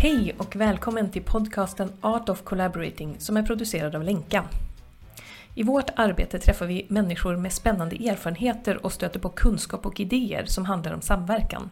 [0.00, 4.44] Hej och välkommen till podcasten Art of Collaborating som är producerad av Lenka.
[5.54, 10.44] I vårt arbete träffar vi människor med spännande erfarenheter och stöter på kunskap och idéer
[10.44, 11.70] som handlar om samverkan.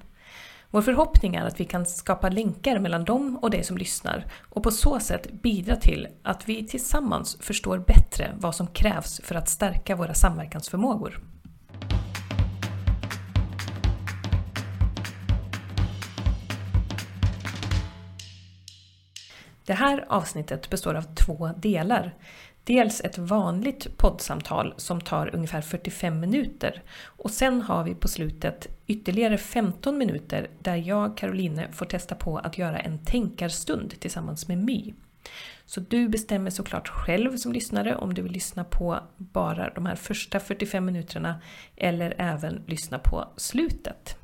[0.71, 4.63] Vår förhoppning är att vi kan skapa länkar mellan dem och dig som lyssnar och
[4.63, 9.49] på så sätt bidra till att vi tillsammans förstår bättre vad som krävs för att
[9.49, 11.21] stärka våra samverkansförmågor.
[19.67, 22.15] Det här avsnittet består av två delar.
[22.65, 28.69] Dels ett vanligt poddsamtal som tar ungefär 45 minuter och sen har vi på slutet
[28.87, 34.59] ytterligare 15 minuter där jag, Caroline, får testa på att göra en tänkarstund tillsammans med
[34.59, 34.95] My.
[35.65, 39.97] Så du bestämmer såklart själv som lyssnare om du vill lyssna på bara de här
[39.97, 41.41] första 45 minuterna
[41.77, 44.17] eller även lyssna på slutet.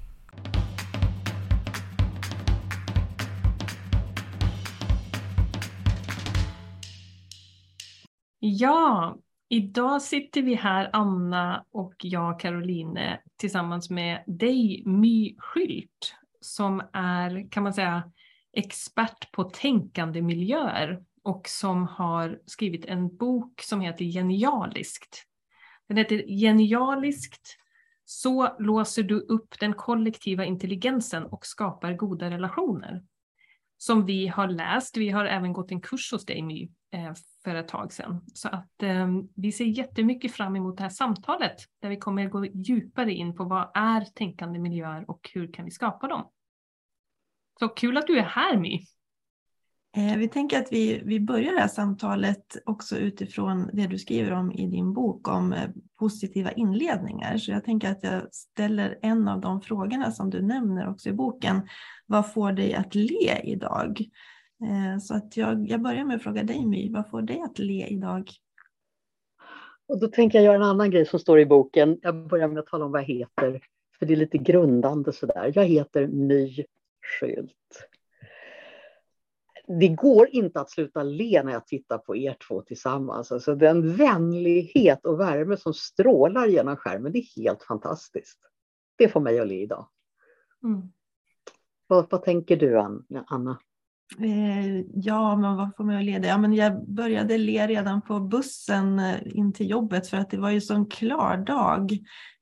[8.45, 16.83] Ja, idag sitter vi här, Anna och jag, Caroline, tillsammans med dig, My Skylt, som
[16.93, 18.13] är, kan man säga,
[18.53, 25.25] expert på tänkande miljöer och som har skrivit en bok som heter Genialiskt.
[25.89, 27.57] Den heter Genialiskt,
[28.05, 33.03] så låser du upp den kollektiva intelligensen och skapar goda relationer.
[33.79, 37.13] Som vi har läst, vi har även gått en kurs hos dig My Eh,
[37.45, 38.21] för ett tag sedan.
[38.35, 42.47] Så att eh, vi ser jättemycket fram emot det här samtalet där vi kommer gå
[42.47, 46.31] djupare in på vad är tänkande miljöer och hur kan vi skapa dem.
[47.59, 48.87] Så kul att du är här My!
[49.97, 54.33] Eh, vi tänker att vi, vi börjar det här samtalet också utifrån det du skriver
[54.33, 57.39] om i din bok om eh, positiva inledningar.
[57.39, 61.13] Så jag tänker att jag ställer en av de frågorna som du nämner också i
[61.13, 61.69] boken.
[62.07, 64.05] Vad får dig att le idag?
[64.63, 67.59] Eh, så att jag, jag börjar med att fråga dig My, vad får dig att
[67.59, 68.31] le idag?
[69.87, 71.99] Och då tänker jag göra en annan grej som står i boken.
[72.03, 73.61] Jag börjar med att tala om vad jag heter,
[73.99, 75.53] för det är lite grundande sådär.
[75.55, 76.65] Jag heter My
[77.21, 77.89] Skylt.
[79.81, 83.33] Det går inte att sluta le när jag tittar på er två tillsammans.
[83.33, 88.39] Alltså den vänlighet och värme som strålar genom skärmen, det är helt fantastiskt.
[88.97, 89.89] Det får mig att le idag.
[90.63, 90.83] Mm.
[91.87, 92.79] Vad, vad tänker du,
[93.27, 93.59] Anna?
[94.19, 96.29] Eh, ja, men vad får mig att le?
[96.29, 100.37] Ja, men jag började le redan på bussen eh, in till jobbet för att det
[100.37, 101.93] var ju så en klar dag.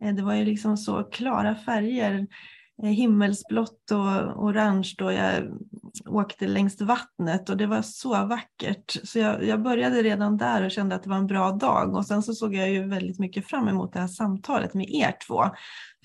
[0.03, 2.27] Eh, det var ju liksom så klara färger,
[2.83, 5.59] Eh, himmelsblått och orange då jag
[6.07, 9.01] åkte längs vattnet och det var så vackert.
[9.05, 12.07] Så jag, jag, började redan där och kände att det var en bra dag och
[12.07, 15.45] sen så såg jag ju väldigt mycket fram emot det här samtalet med er två.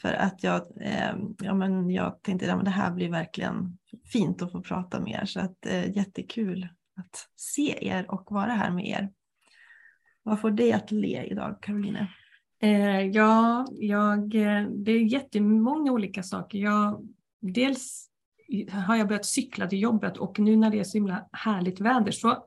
[0.02, 4.42] För att jag, eh, ja, men jag tänkte att ja, det här blir verkligen fint
[4.42, 5.26] att få prata med er.
[5.26, 9.10] Så att, eh, jättekul att se er och vara här med er.
[10.24, 12.08] Vad får dig att le idag, Caroline?
[12.60, 16.58] Eh, ja, jag, eh, det är jättemånga olika saker.
[16.58, 17.08] Jag,
[17.42, 18.10] dels
[18.72, 22.12] har jag börjat cykla till jobbet och nu när det är så himla härligt väder
[22.12, 22.38] så eh,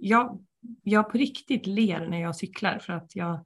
[0.00, 0.44] jag,
[0.82, 3.44] jag på riktigt ler när jag cyklar för att jag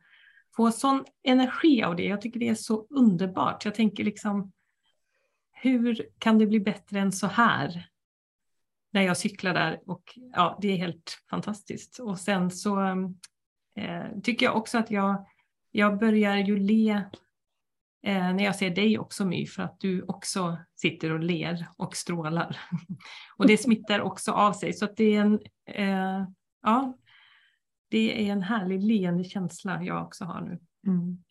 [0.57, 2.05] får sån energi av det.
[2.05, 3.65] Jag tycker det är så underbart.
[3.65, 4.53] Jag tänker liksom
[5.53, 7.89] hur kan det bli bättre än så här?
[8.91, 11.99] När jag cyklar där och ja, det är helt fantastiskt.
[11.99, 12.83] Och sen så
[13.77, 15.27] eh, tycker jag också att jag,
[15.73, 16.91] jag börjar ju le
[18.03, 21.97] eh, när jag ser dig också My, för att du också sitter och ler och
[21.97, 22.61] strålar.
[23.37, 24.73] och det smittar också av sig.
[24.73, 26.27] Så att det är en, eh,
[26.63, 26.99] ja,
[27.91, 30.59] det är en härlig leende känsla jag också har nu.
[30.87, 31.23] Mm.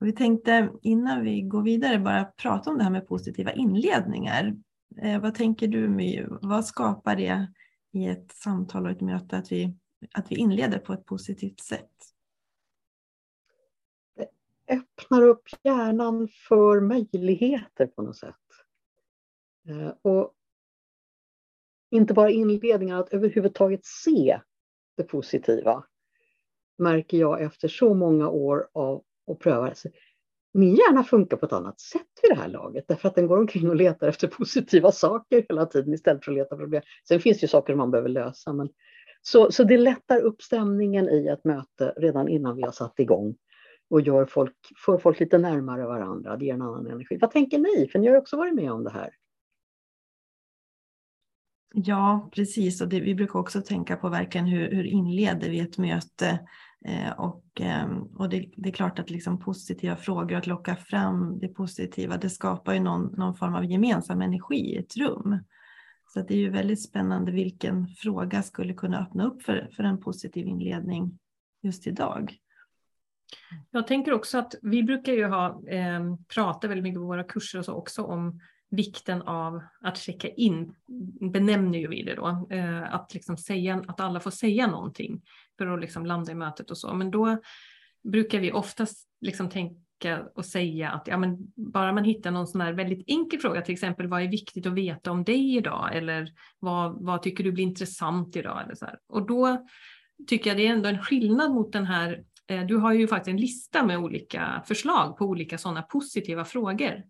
[0.00, 4.56] Och vi tänkte innan vi går vidare bara prata om det här med positiva inledningar.
[5.02, 6.26] Eh, vad tänker du My?
[6.28, 7.46] Vad skapar det
[7.92, 9.76] i ett samtal och ett möte att vi,
[10.12, 12.11] att vi inleder på ett positivt sätt?
[14.68, 18.34] Öppnar upp hjärnan för möjligheter på något sätt.
[19.68, 20.34] Eh, och
[21.90, 24.40] inte bara inledningar, att överhuvudtaget se
[24.96, 25.84] det positiva
[26.78, 29.74] märker jag efter så många år av att pröva.
[30.54, 33.38] Min hjärna funkar på ett annat sätt vid det här laget därför att den går
[33.38, 36.82] omkring och letar efter positiva saker hela tiden istället för att leta problem.
[37.08, 38.52] Sen finns det ju saker man behöver lösa.
[38.52, 38.68] Men...
[39.22, 43.36] Så, så det lättar upp stämningen i ett möte redan innan vi har satt igång
[43.92, 46.36] och gör folk, får folk lite närmare varandra.
[46.36, 47.18] Det ger en annan energi.
[47.20, 47.88] Vad tänker ni?
[47.88, 49.10] För ni har också varit med om det här.
[51.74, 52.80] Ja, precis.
[52.80, 56.46] Och det, vi brukar också tänka på verkligen hur, hur inleder vi ett möte?
[56.84, 61.38] Eh, och eh, och det, det, är klart att liksom positiva frågor, att locka fram
[61.38, 65.38] det positiva, det skapar ju någon, någon form av gemensam energi i ett rum.
[66.08, 70.00] Så det är ju väldigt spännande vilken fråga skulle kunna öppna upp för, för en
[70.00, 71.18] positiv inledning
[71.62, 72.38] just idag.
[73.70, 77.58] Jag tänker också att vi brukar ju ha, eh, prata väldigt mycket på våra kurser
[77.58, 78.40] och så också om
[78.70, 80.74] vikten av att checka in,
[81.32, 85.22] benämner ju vi det då, eh, att, liksom säga, att alla får säga någonting
[85.58, 86.94] för att liksom landa i mötet och så.
[86.94, 87.38] Men då
[88.02, 92.60] brukar vi oftast liksom tänka och säga att ja, men bara man hittar någon sån
[92.60, 95.96] här väldigt enkel fråga, till exempel vad är viktigt att veta om dig idag?
[95.96, 96.28] Eller
[96.58, 98.62] vad, vad tycker du blir intressant idag?
[98.64, 98.98] Eller så här.
[99.08, 99.66] Och då
[100.26, 103.28] tycker jag det är ändå en skillnad mot den här, Eh, du har ju faktiskt
[103.28, 107.02] en lista med olika förslag på olika sådana positiva frågor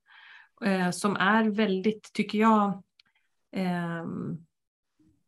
[0.65, 2.83] eh, som är väldigt, tycker jag,
[3.53, 4.39] ehm,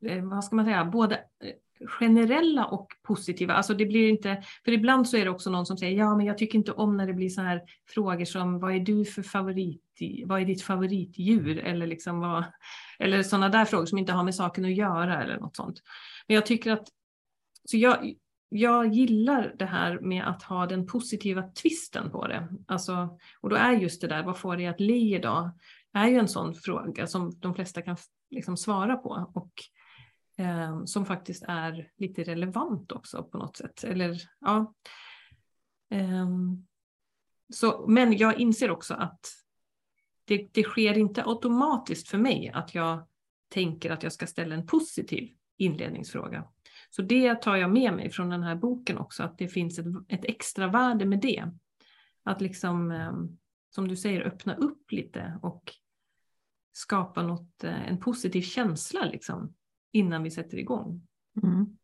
[0.06, 1.54] eh, vad ska man säga, både eh,
[1.86, 3.54] generella och positiva.
[3.54, 6.26] Alltså det blir inte, för ibland så är det också någon som säger ja men
[6.26, 9.22] jag tycker inte om när det blir så här frågor som vad är du för
[9.22, 9.82] favorit,
[10.24, 12.44] vad är ditt favoritdjur eller liksom vad,
[12.98, 15.82] eller sådana där frågor som inte har med saken att göra eller något sånt.
[16.26, 16.88] Men jag tycker att,
[17.64, 18.14] så jag,
[18.58, 22.48] jag gillar det här med att ha den positiva twisten på det.
[22.66, 25.50] Alltså, och då är just det där, vad får dig att le idag?
[25.94, 27.96] är ju en sån fråga som de flesta kan
[28.30, 29.52] liksom svara på och
[30.44, 33.84] eh, som faktiskt är lite relevant också på något sätt.
[33.84, 34.74] Eller, ja.
[35.90, 36.28] Eh,
[37.54, 39.20] så, men jag inser också att
[40.24, 43.06] det, det sker inte automatiskt för mig att jag
[43.48, 46.44] tänker att jag ska ställa en positiv inledningsfråga.
[46.96, 49.86] Så det tar jag med mig från den här boken också, att det finns ett,
[50.08, 51.50] ett extra värde med det.
[52.22, 53.38] Att liksom, ehm,
[53.70, 55.72] som du säger, öppna upp lite och
[56.72, 59.54] skapa något, eh, en positiv känsla liksom,
[59.92, 61.06] innan vi sätter igång.
[61.42, 61.76] Mm.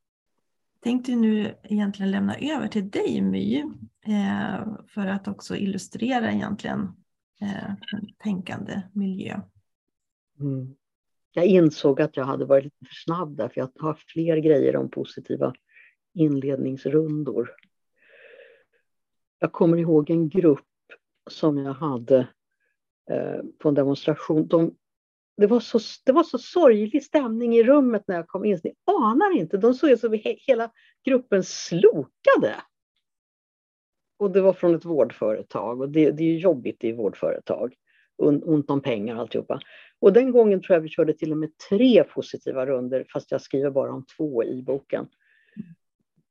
[0.81, 3.65] Tänkte nu egentligen lämna över till dig My,
[4.07, 6.81] eh, för att också illustrera egentligen
[7.41, 9.41] eh, en tänkande miljö.
[10.41, 10.75] Mm
[11.33, 14.77] jag insåg att jag hade varit lite för snabb där, för jag har fler grejer
[14.77, 15.55] om positiva
[16.15, 17.51] inledningsrundor.
[19.39, 20.67] Jag kommer ihåg en grupp
[21.31, 22.19] som jag hade
[23.11, 24.47] eh, på en demonstration.
[24.47, 24.75] De,
[25.37, 28.61] det, var så, det var så sorglig stämning i rummet när jag kom in.
[28.65, 30.71] Ni anar inte, de såg ut som hela
[31.05, 32.55] gruppen slokade.
[34.19, 37.75] Och det var från ett vårdföretag och det, det är jobbigt i vårdföretag.
[38.23, 39.61] Ont om pengar alltihopa.
[40.01, 43.41] Och den gången tror jag vi körde till och med tre positiva runder fast jag
[43.41, 45.09] skriver bara om två i boken.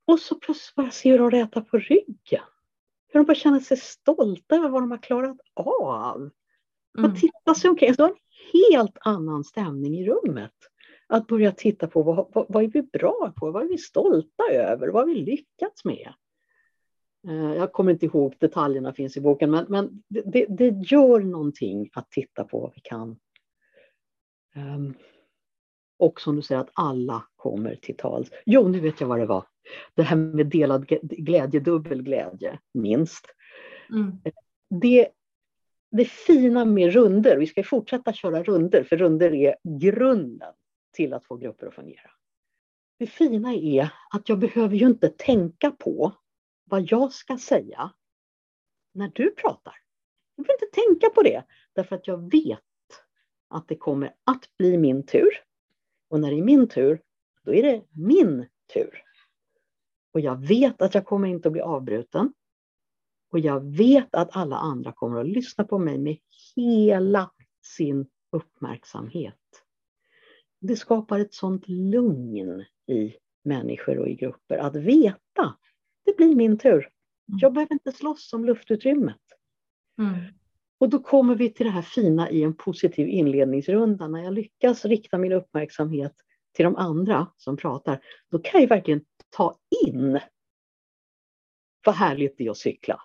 [0.06, 2.44] Och så plötsligt bara ser jag dem äta på ryggen.
[3.08, 6.30] Hur de bara känner sig stolta över vad de har klarat av.
[6.98, 7.10] Mm.
[7.10, 7.92] Och titta sig omkring.
[7.92, 8.16] Det var en
[8.52, 10.54] helt annan stämning i rummet.
[11.06, 13.50] Att börja titta på vad, vad, vad är vi bra på?
[13.50, 14.88] Vad är vi stolta över?
[14.88, 16.12] Vad har vi lyckats med?
[17.28, 21.90] Eh, jag kommer inte ihåg, detaljerna finns i boken, men, men det, det, gör någonting
[21.94, 23.16] att titta på vad vi kan
[25.98, 28.30] och som du säger att alla kommer till tals.
[28.46, 29.46] Jo, nu vet jag vad det var.
[29.94, 33.26] Det här med delad glädje, dubbel glädje, minst.
[33.90, 34.12] Mm.
[34.80, 35.08] Det,
[35.90, 40.54] det fina med runder, vi ska fortsätta köra runder, för runder är grunden
[40.92, 42.10] till att få grupper att fungera.
[42.98, 46.12] Det fina är att jag behöver ju inte tänka på
[46.64, 47.92] vad jag ska säga
[48.94, 49.74] när du pratar.
[50.36, 52.69] Jag behöver inte tänka på det, därför att jag vet
[53.50, 55.30] att det kommer att bli min tur.
[56.08, 57.02] Och när det är min tur,
[57.44, 59.02] då är det min tur.
[60.12, 62.32] Och jag vet att jag kommer inte att bli avbruten.
[63.32, 66.18] Och jag vet att alla andra kommer att lyssna på mig med
[66.56, 67.30] hela
[67.62, 69.34] sin uppmärksamhet.
[70.60, 75.56] Det skapar ett sånt lugn i människor och i grupper att veta,
[76.04, 76.88] det blir min tur.
[77.26, 79.20] Jag behöver inte slåss om luftutrymmet.
[79.98, 80.39] Mm.
[80.80, 84.08] Och då kommer vi till det här fina i en positiv inledningsrunda.
[84.08, 86.14] När jag lyckas rikta min uppmärksamhet
[86.52, 90.20] till de andra som pratar, då kan jag verkligen ta in
[91.86, 93.02] vad härligt det är att cykla.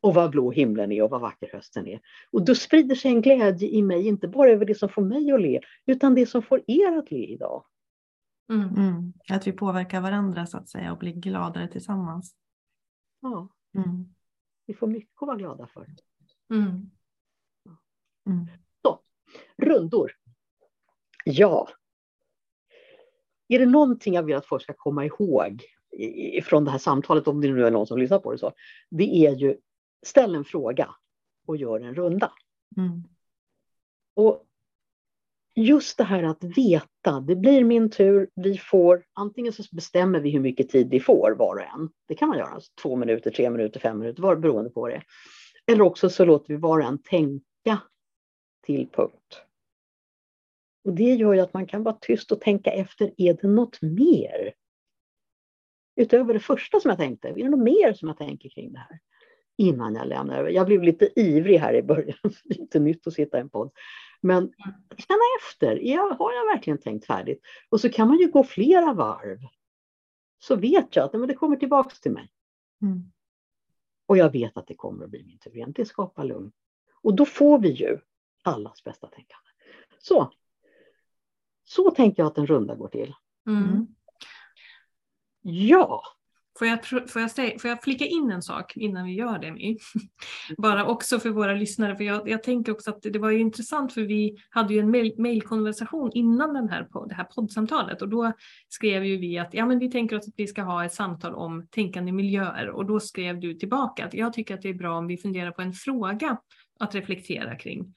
[0.00, 2.00] Och vad blå himlen är och vad vacker hösten är.
[2.30, 5.32] Och då sprider sig en glädje i mig, inte bara över det som får mig
[5.32, 7.64] att le, utan det som får er att le idag.
[8.52, 8.68] Mm.
[8.68, 9.12] Mm.
[9.28, 12.36] Att vi påverkar varandra så att säga och blir gladare tillsammans.
[13.20, 13.48] Ja.
[13.74, 14.14] Mm.
[14.66, 15.86] Vi får mycket att vara glada för.
[16.50, 16.90] Mm.
[18.26, 18.46] Mm.
[18.82, 19.00] Så,
[19.56, 20.12] rundor.
[21.24, 21.68] Ja.
[23.48, 25.62] Är det någonting jag vill att folk ska komma ihåg
[26.42, 28.52] från det här samtalet, om det nu är någon som lyssnar på det så,
[28.90, 29.56] det är ju
[30.06, 30.94] ställ en fråga
[31.46, 32.32] och gör en runda.
[32.76, 33.02] Mm.
[34.14, 34.46] Och
[35.54, 40.30] just det här att veta, det blir min tur, vi får, antingen så bestämmer vi
[40.30, 41.90] hur mycket tid vi får var och en.
[42.08, 44.90] Det kan man göra, alltså två minuter, tre minuter, fem minuter, var beroende på vad
[44.90, 45.04] det är.
[45.66, 47.82] Eller också så låter vi var och en tänka
[48.62, 49.42] till punkt.
[50.84, 53.82] Och det gör ju att man kan vara tyst och tänka efter, är det något
[53.82, 54.54] mer?
[55.96, 58.78] Utöver det första som jag tänkte, är det något mer som jag tänker kring det
[58.78, 59.00] här?
[59.58, 60.50] Innan jag lämnar över.
[60.50, 63.70] Jag blev lite ivrig här i början, lite nytt att sitta i en podd.
[64.20, 64.52] Men
[64.96, 65.68] känna efter,
[66.18, 67.40] har jag verkligen tänkt färdigt?
[67.68, 69.38] Och så kan man ju gå flera varv.
[70.38, 72.30] Så vet jag att men det kommer tillbaks till mig.
[72.82, 73.12] Mm.
[74.06, 76.52] Och jag vet att det kommer att bli min tur Det skapar lugn.
[77.02, 77.98] Och då får vi ju
[78.42, 79.50] allas bästa tänkande.
[79.98, 80.32] Så,
[81.64, 83.14] så tänker jag att en runda går till.
[83.46, 83.86] Mm.
[85.42, 86.02] Ja.
[86.58, 89.52] Får jag, får, jag säga, får jag flika in en sak innan vi gör det?
[89.52, 89.78] My?
[90.58, 93.92] Bara också för våra lyssnare, för jag, jag tänker också att det var ju intressant
[93.92, 94.90] för vi hade ju en
[95.22, 98.32] mejlkonversation innan den här, det här poddsamtalet och då
[98.68, 101.34] skrev ju vi att ja, men vi tänker oss att vi ska ha ett samtal
[101.34, 104.98] om tänkande miljöer och då skrev du tillbaka att jag tycker att det är bra
[104.98, 106.36] om vi funderar på en fråga
[106.80, 107.94] att reflektera kring.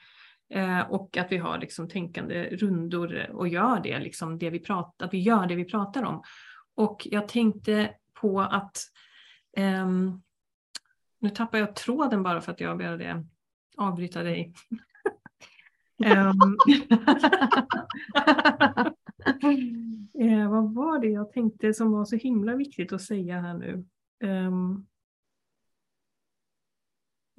[0.53, 5.05] Eh, och att vi har liksom tänkande rundor och gör det, liksom det vi pratar,
[5.05, 6.23] att vi gör det vi pratar om.
[6.75, 7.89] Och jag tänkte
[8.21, 8.77] på att
[9.57, 10.21] um,
[11.19, 13.25] nu tappar jag tråden bara för att jag började
[13.77, 14.53] avbryta dig.
[15.97, 16.57] um,
[20.19, 23.85] eh, vad var det jag tänkte som var så himla viktigt att säga här nu?
[24.23, 24.85] Um,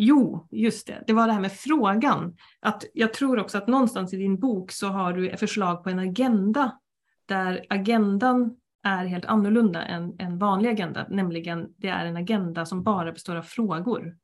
[0.02, 1.04] Jo, just det.
[1.06, 2.36] Det var det här med frågan.
[2.60, 5.98] Att jag tror också att någonstans i din bok så har du förslag på en
[5.98, 6.78] agenda
[7.26, 12.82] där agendan är helt annorlunda än en vanlig agenda, nämligen det är en agenda som
[12.82, 14.16] bara består av frågor.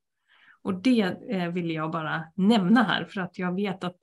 [0.62, 3.98] Och det eh, vill jag bara nämna här för att jag vet att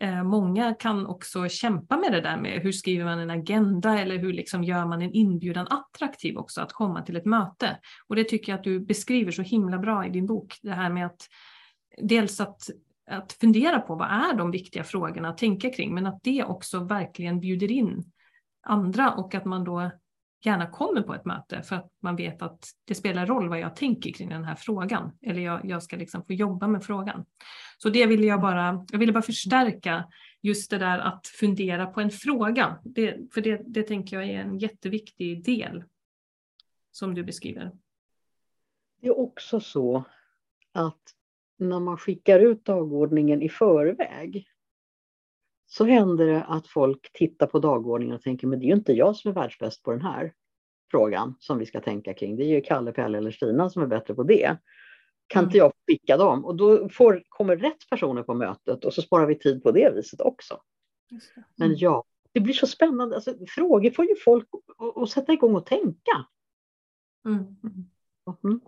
[0.00, 4.18] eh, många kan också kämpa med det där med hur skriver man en agenda eller
[4.18, 7.78] hur liksom gör man en inbjudan attraktiv också att komma till ett möte.
[8.08, 10.90] Och det tycker jag att du beskriver så himla bra i din bok, det här
[10.90, 11.28] med att
[12.02, 12.70] dels att
[13.10, 16.84] att fundera på vad är de viktiga frågorna att tänka kring, men att det också
[16.84, 18.12] verkligen bjuder in
[18.62, 19.90] andra och att man då
[20.44, 23.76] gärna kommer på ett möte för att man vet att det spelar roll vad jag
[23.76, 25.12] tänker kring den här frågan.
[25.22, 27.24] Eller jag, jag ska liksom få jobba med frågan.
[27.78, 30.04] Så det ville jag bara, jag ville bara förstärka
[30.40, 32.78] just det där att fundera på en fråga.
[32.84, 35.84] Det, för det, det tänker jag är en jätteviktig del
[36.90, 37.72] som du beskriver.
[39.00, 40.04] Det är också så
[40.72, 41.02] att
[41.58, 44.46] när man skickar ut dagordningen i förväg
[45.72, 48.92] så händer det att folk tittar på dagordningen och tänker, men det är ju inte
[48.92, 50.32] jag som är världsbäst på den här
[50.90, 52.36] frågan som vi ska tänka kring.
[52.36, 54.56] Det är ju Kalle, Pelle eller Stina som är bättre på det.
[55.26, 55.64] Kan inte mm.
[55.64, 56.44] jag skicka dem?
[56.44, 59.92] Och då får, kommer rätt personer på mötet och så sparar vi tid på det
[59.94, 60.60] viset också.
[61.10, 61.22] Mm.
[61.56, 63.14] Men ja, det blir så spännande.
[63.14, 64.48] Alltså, frågor får ju folk
[65.02, 66.26] att sätta igång och tänka.
[67.24, 67.38] Mm.
[68.44, 68.60] Mm.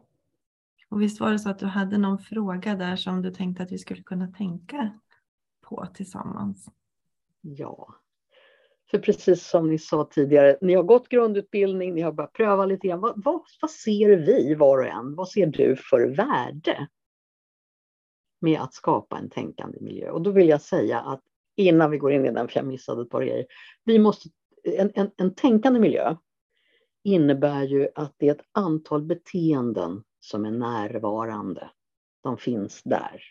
[0.88, 3.72] Och visst var det så att du hade någon fråga där som du tänkte att
[3.72, 4.98] vi skulle kunna tänka
[5.60, 6.68] på tillsammans?
[7.42, 7.94] Ja.
[8.90, 12.88] För precis som ni sa tidigare, ni har gått grundutbildning, ni har börjat pröva lite
[12.88, 13.00] grann.
[13.00, 15.14] Vad, vad, vad ser vi var och en?
[15.14, 16.88] Vad ser du för värde
[18.40, 20.10] med att skapa en tänkande miljö?
[20.10, 21.20] Och då vill jag säga att
[21.56, 23.46] innan vi går in i den, för jag missade ett par grejer.
[23.84, 24.28] Vi måste,
[24.62, 26.16] en, en, en tänkande miljö
[27.04, 31.70] innebär ju att det är ett antal beteenden som är närvarande.
[32.22, 33.22] De finns där.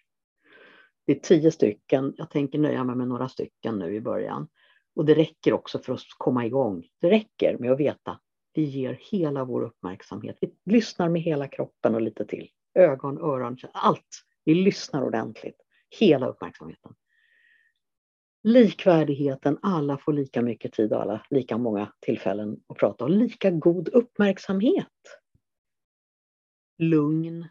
[1.06, 2.14] Det är tio stycken.
[2.18, 4.48] Jag tänker nöja mig med några stycken nu i början.
[4.96, 6.88] Och det räcker också för att komma igång.
[7.02, 8.20] Det räcker med att veta.
[8.54, 10.38] Vi ger hela vår uppmärksamhet.
[10.40, 12.50] Vi lyssnar med hela kroppen och lite till.
[12.74, 14.26] Ögon, öron, allt.
[14.44, 15.62] Vi lyssnar ordentligt.
[16.00, 16.94] Hela uppmärksamheten.
[18.44, 23.52] Likvärdigheten, alla får lika mycket tid och alla lika många tillfällen att prata och lika
[23.52, 24.88] god uppmärksamhet.
[26.78, 27.48] Lugn,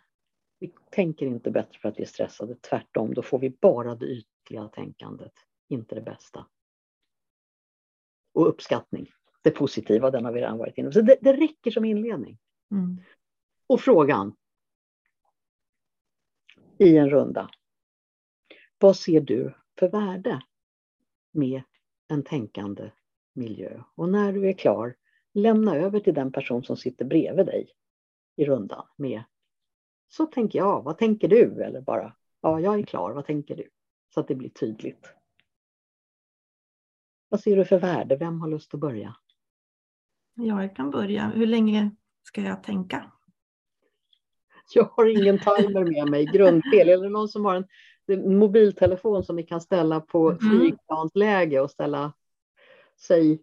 [0.61, 3.15] vi tänker inte bättre för att vi är stressade, tvärtom.
[3.15, 5.33] Då får vi bara det ytliga tänkandet,
[5.69, 6.47] inte det bästa.
[8.33, 9.11] Och uppskattning,
[9.43, 10.93] det positiva, den har vi redan varit inne på.
[10.93, 12.39] Så det, det räcker som inledning.
[12.71, 13.01] Mm.
[13.67, 14.37] Och frågan
[16.79, 17.51] i en runda.
[18.79, 20.43] Vad ser du för värde
[21.31, 21.63] med
[22.09, 22.91] en tänkande
[23.33, 23.83] miljö?
[23.95, 24.97] Och när du är klar,
[25.35, 27.73] lämna över till den person som sitter bredvid dig
[28.37, 29.23] i rundan med
[30.11, 31.63] så tänker jag, vad tänker du?
[31.63, 33.69] Eller bara, ja, jag är klar, vad tänker du?
[34.15, 35.15] Så att det blir tydligt.
[37.29, 38.17] Vad ser du för värde?
[38.17, 39.17] Vem har lust att börja?
[40.35, 41.33] Jag kan börja.
[41.35, 41.91] Hur länge
[42.23, 43.13] ska jag tänka?
[44.75, 46.89] Jag har ingen timer med mig, grundfel.
[46.89, 47.65] Eller någon som har
[48.07, 50.39] en mobiltelefon som ni kan ställa på mm.
[50.39, 52.13] flygplansläge och ställa
[52.97, 53.43] sig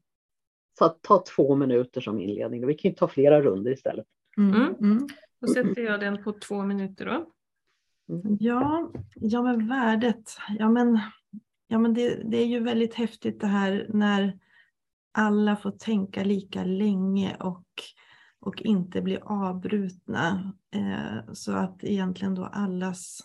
[0.77, 2.67] så att ta två minuter som inledning.
[2.67, 4.05] Vi kan ju ta flera runder istället.
[4.37, 4.75] Mm.
[4.79, 5.07] Mm.
[5.39, 7.31] Då sätter jag den på två minuter då.
[8.39, 10.37] Ja, ja men värdet.
[10.59, 10.99] Ja, men
[11.67, 14.39] ja, men det, det är ju väldigt häftigt det här när
[15.11, 17.65] alla får tänka lika länge och,
[18.39, 20.53] och inte bli avbrutna.
[20.71, 23.19] Eh, så att egentligen då allas,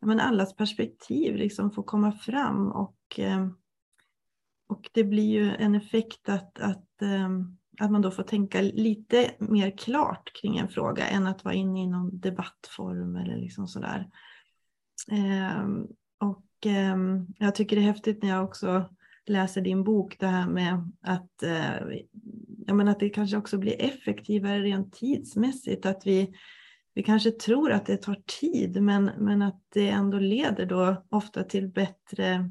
[0.00, 3.48] ja, men allas perspektiv liksom får komma fram och, eh,
[4.66, 7.28] och det blir ju en effekt att, att, eh,
[7.80, 11.82] att man då får tänka lite mer klart kring en fråga än att vara inne
[11.82, 14.08] i någon debattform eller liksom sådär.
[15.10, 15.64] Eh,
[16.20, 16.96] och eh,
[17.38, 18.88] jag tycker det är häftigt när jag också
[19.26, 21.98] läser din bok det här med att, eh,
[22.66, 25.86] jag menar att det kanske också blir effektivare rent tidsmässigt.
[25.86, 26.34] Att vi,
[26.94, 31.44] vi kanske tror att det tar tid men, men att det ändå leder då ofta
[31.44, 32.50] till bättre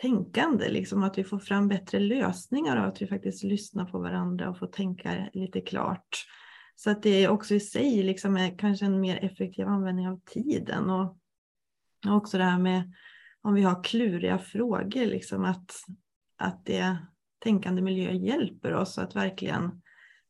[0.00, 4.50] tänkande, liksom att vi får fram bättre lösningar och att vi faktiskt lyssnar på varandra
[4.50, 6.26] och får tänka lite klart.
[6.76, 10.90] Så att det också i sig liksom är kanske en mer effektiv användning av tiden
[10.90, 11.16] och
[12.06, 12.92] också det här med
[13.42, 15.72] om vi har kluriga frågor, liksom att,
[16.36, 16.96] att det
[17.38, 19.82] tänkande miljö hjälper oss att verkligen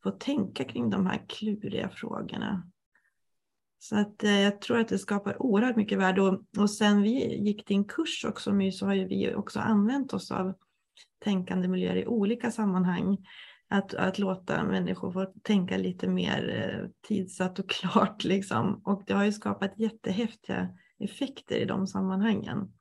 [0.02, 2.70] få tänka kring de här kluriga frågorna.
[3.84, 7.36] Så att eh, jag tror att det skapar oerhört mycket värde och, och sen vi
[7.36, 10.54] gick din kurs också My så har ju vi också använt oss av
[11.24, 13.18] tänkande miljöer i olika sammanhang.
[13.68, 18.82] Att, att låta människor få tänka lite mer eh, tidsatt och klart liksom.
[18.84, 22.72] Och det har ju skapat jättehäftiga effekter i de sammanhangen.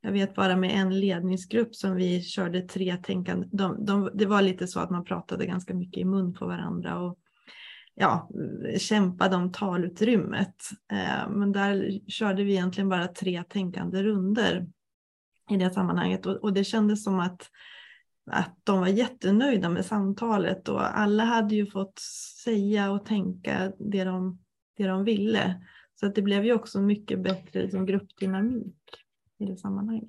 [0.00, 3.48] Jag vet bara med en ledningsgrupp som vi körde tre tänkande.
[3.52, 6.98] De, de, det var lite så att man pratade ganska mycket i mun på varandra
[6.98, 7.18] och
[7.98, 8.30] ja,
[8.78, 10.56] kämpade om talutrymmet.
[10.92, 14.66] Eh, men där körde vi egentligen bara tre tänkande runder
[15.50, 17.50] i det sammanhanget och, och det kändes som att
[18.30, 21.98] att de var jättenöjda med samtalet och alla hade ju fått
[22.44, 24.38] säga och tänka det de,
[24.76, 25.66] det de ville.
[25.94, 28.76] Så att det blev ju också mycket bättre liksom, gruppdynamik
[29.38, 30.08] i det sammanhanget.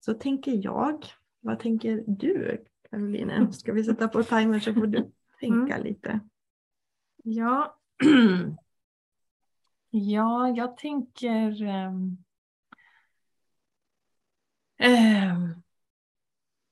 [0.00, 1.04] Så tänker jag.
[1.40, 3.52] Vad tänker du Caroline?
[3.52, 5.82] Ska vi sätta på timer så får du tänka mm.
[5.82, 6.20] lite.
[7.32, 7.78] Ja.
[9.90, 11.62] ja, jag tänker
[14.76, 15.50] äh,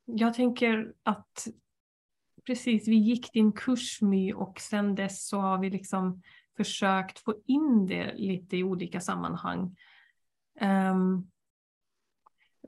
[0.04, 1.48] jag tänker att
[2.46, 6.22] precis, vi gick din kurs My och sen dess så har vi liksom
[6.56, 9.76] försökt få in det lite i olika sammanhang.
[10.60, 11.30] Um,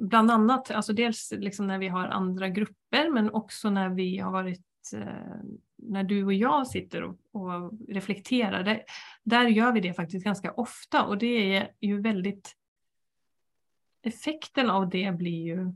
[0.00, 4.32] bland annat, alltså dels liksom när vi har andra grupper men också när vi har
[4.32, 5.42] varit, uh,
[5.82, 8.64] när du och jag sitter och, och reflekterar.
[8.64, 8.84] Det,
[9.22, 12.56] där gör vi det faktiskt ganska ofta och det är ju väldigt,
[14.02, 15.72] effekten av det blir ju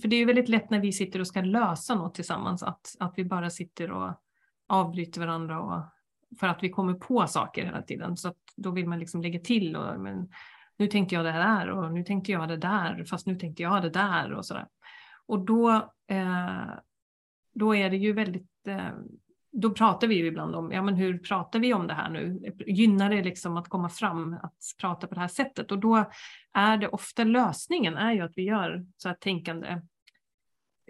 [0.00, 2.96] för det är ju väldigt lätt när vi sitter och ska lösa något tillsammans att,
[2.98, 4.12] att vi bara sitter och
[4.66, 5.82] avbryter varandra och,
[6.40, 8.16] för att vi kommer på saker hela tiden.
[8.16, 10.28] Så att då vill man liksom lägga till och men,
[10.76, 13.82] nu tänkte jag det här och nu tänkte jag det där fast nu tänkte jag
[13.82, 14.66] det där och sådär.
[15.26, 15.70] Och då,
[16.06, 16.66] eh,
[17.54, 18.90] då är det ju väldigt Eh,
[19.52, 22.52] då pratar vi ju ibland om, ja men hur pratar vi om det här nu?
[22.66, 25.72] Gynnar det liksom att komma fram, att prata på det här sättet?
[25.72, 26.10] Och då
[26.52, 29.80] är det ofta lösningen är ju att vi gör så här tänkande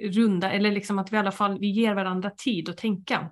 [0.01, 3.31] runda, eller liksom att vi i alla fall vi ger varandra tid att tänka.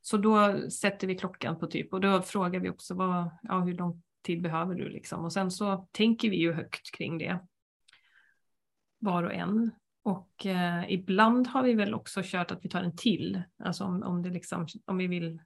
[0.00, 3.74] Så då sätter vi klockan på typ och då frågar vi också vad, ja, hur
[3.74, 5.24] lång tid behöver du liksom?
[5.24, 7.40] Och sen så tänker vi ju högt kring det.
[8.98, 9.70] Var och en.
[10.04, 14.02] Och eh, ibland har vi väl också kört att vi tar en till, alltså om,
[14.02, 15.40] om, det liksom, om vi vill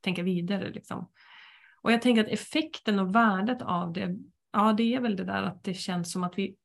[0.00, 0.70] tänka vidare.
[0.70, 1.10] Liksom.
[1.82, 4.16] Och jag tänker att effekten och värdet av det,
[4.52, 6.56] ja det är väl det där att det känns som att vi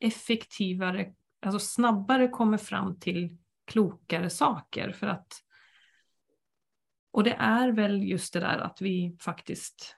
[0.00, 1.14] effektivare,
[1.46, 5.44] alltså snabbare kommer fram till klokare saker för att
[7.10, 9.96] och det är väl just det där att vi faktiskt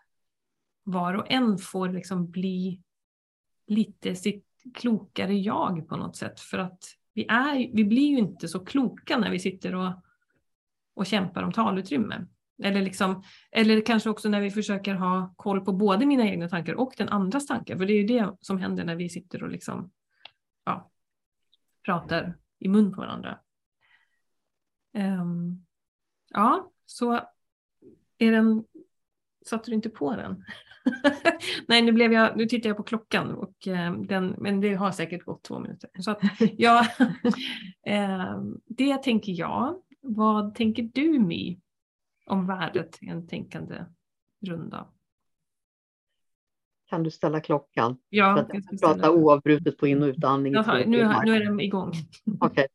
[0.83, 2.83] var och en får liksom bli
[3.66, 6.40] lite sitt klokare jag på något sätt.
[6.40, 9.92] För att vi, är, vi blir ju inte så kloka när vi sitter och,
[10.94, 12.26] och kämpar om talutrymme.
[12.62, 16.74] Eller, liksom, eller kanske också när vi försöker ha koll på både mina egna tankar
[16.74, 17.76] och den andras tankar.
[17.76, 19.90] För det är ju det som händer när vi sitter och liksom,
[20.64, 20.90] ja,
[21.85, 23.38] pratar i mun på varandra.
[24.94, 25.66] Um,
[26.29, 27.12] ja, så
[28.18, 28.64] är den,
[29.46, 30.44] satte du inte på den?
[31.68, 34.90] Nej, nu, blev jag, nu tittar jag på klockan och eh, den, men det har
[34.90, 35.90] säkert gått två minuter.
[35.99, 36.20] Så att,
[36.57, 36.87] ja,
[37.87, 39.83] eh, det tänker jag.
[40.01, 41.61] Vad tänker du My
[42.27, 43.85] om värdet i en tänkande
[44.46, 44.88] runda?
[46.88, 47.99] Kan du ställa klockan?
[48.09, 50.53] Ja, jag ska prata oavbrutet på in och utandning.
[50.53, 50.87] Jaha, nu,
[51.25, 51.92] nu är den igång.
[52.40, 52.66] Okay.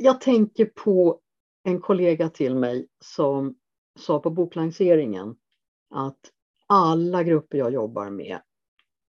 [0.00, 1.20] Jag tänker på
[1.62, 3.54] en kollega till mig som
[3.98, 5.36] sa på boklanseringen
[5.90, 6.20] att
[6.66, 8.40] alla grupper jag jobbar med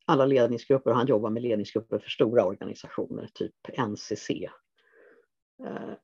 [0.07, 4.31] alla ledningsgrupper och han jobbar med ledningsgrupper för stora organisationer, typ NCC.
[5.65, 5.95] Eh,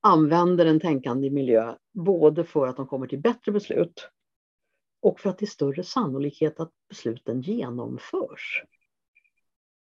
[0.00, 4.10] använder en tänkande miljö både för att de kommer till bättre beslut
[5.02, 8.64] och för att det är större sannolikhet att besluten genomförs.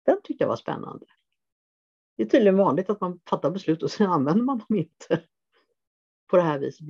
[0.05, 1.05] Den tyckte jag var spännande.
[2.17, 5.23] Det är tydligen vanligt att man fattar beslut och sen använder man dem inte
[6.27, 6.89] på det här viset.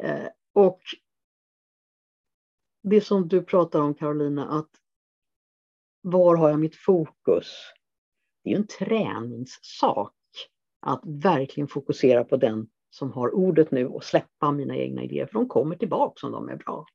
[0.00, 0.80] Eh, och
[2.90, 4.70] det som du pratar om Carolina, att
[6.02, 7.46] var har jag mitt fokus?
[8.44, 10.12] Det är ju en träningssak
[10.80, 15.34] att verkligen fokusera på den som har ordet nu och släppa mina egna idéer, för
[15.34, 16.86] de kommer tillbaka om de är bra.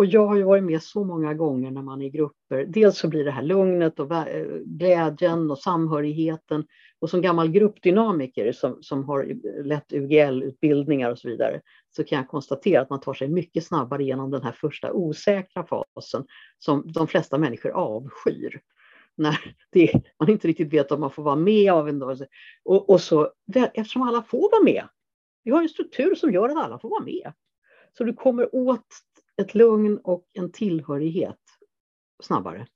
[0.00, 2.64] Och jag har ju varit med så många gånger när man är i grupper.
[2.68, 6.64] Dels så blir det här lugnet och eh, glädjen och samhörigheten.
[6.98, 9.26] Och som gammal gruppdynamiker som, som har
[9.64, 11.60] lett UGL-utbildningar och så vidare
[11.90, 15.66] så kan jag konstatera att man tar sig mycket snabbare genom den här första osäkra
[15.66, 16.24] fasen
[16.58, 18.60] som de flesta människor avskyr.
[19.16, 19.40] När
[19.72, 23.32] det, man inte riktigt vet om man får vara med av en och, och så,
[23.74, 24.88] eftersom alla får vara med.
[25.44, 27.32] Vi har en struktur som gör att alla får vara med.
[27.92, 28.86] Så du kommer åt
[29.40, 31.40] ett lugn och en tillhörighet
[32.22, 32.66] snabbare.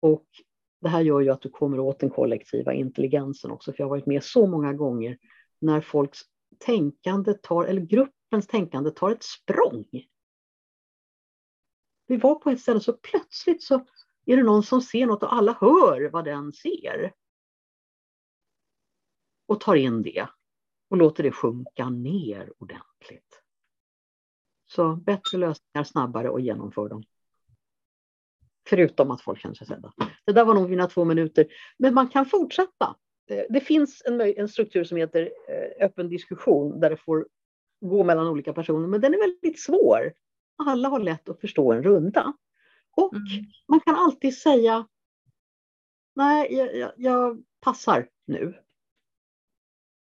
[0.00, 0.26] Och
[0.80, 3.90] det här gör ju att du kommer åt den kollektiva intelligensen också, för jag har
[3.90, 5.18] varit med så många gånger
[5.58, 6.20] när folks
[6.58, 9.86] tänkande tar, eller gruppens tänkande tar ett språng.
[12.06, 13.86] Vi var på ett ställe så plötsligt så
[14.24, 17.12] är det någon som ser något och alla hör vad den ser.
[19.46, 20.28] Och tar in det
[20.90, 23.42] och låter det sjunka ner ordentligt.
[24.66, 27.04] Så bättre lösningar snabbare och genomför dem.
[28.68, 29.92] Förutom att folk känner sig sedda.
[30.24, 31.46] Det där var nog mina två minuter.
[31.78, 32.96] Men man kan fortsätta.
[33.30, 37.28] Eh, det finns en, en struktur som heter eh, öppen diskussion där det får
[37.80, 40.12] gå mellan olika personer, men den är väldigt svår.
[40.56, 42.32] Alla har lätt att förstå en runda.
[42.90, 43.26] Och mm.
[43.68, 44.88] man kan alltid säga
[46.14, 48.54] nej, jag, jag, jag passar nu.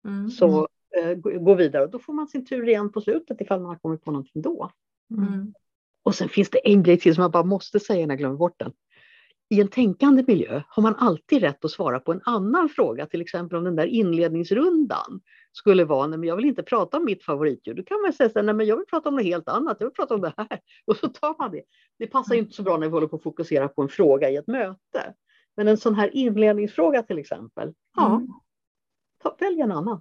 [0.05, 0.31] Mm.
[0.31, 0.76] Så Eh,
[1.41, 4.05] gå vidare och då får man sin tur igen på slutet ifall man har kommit
[4.05, 4.71] på någonting då.
[5.11, 5.55] Mm.
[6.03, 8.37] Och sen finns det en grej till som jag bara måste säga när jag glömmer
[8.37, 8.73] bort den.
[9.49, 13.21] I en tänkande miljö har man alltid rätt att svara på en annan fråga, till
[13.21, 15.21] exempel om den där inledningsrundan
[15.53, 17.75] skulle vara, nej men jag vill inte prata om mitt favoritdjur.
[17.75, 19.95] Då kan man säga, nej men jag vill prata om något helt annat, jag vill
[19.95, 20.61] prata om det här.
[20.87, 21.63] Och så tar man det.
[21.99, 22.45] Det passar mm.
[22.45, 25.15] inte så bra när vi håller på att fokusera på en fråga i ett möte.
[25.57, 28.29] Men en sån här inledningsfråga till exempel, ja, mm.
[29.23, 30.01] ta, välj en annan.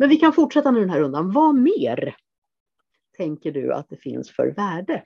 [0.00, 1.32] Men vi kan fortsätta med den här rundan.
[1.32, 2.16] Vad mer
[3.16, 5.04] tänker du att det finns för värde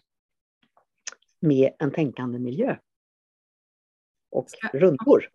[1.40, 2.76] med en tänkande miljö?
[4.30, 5.28] Och rundor.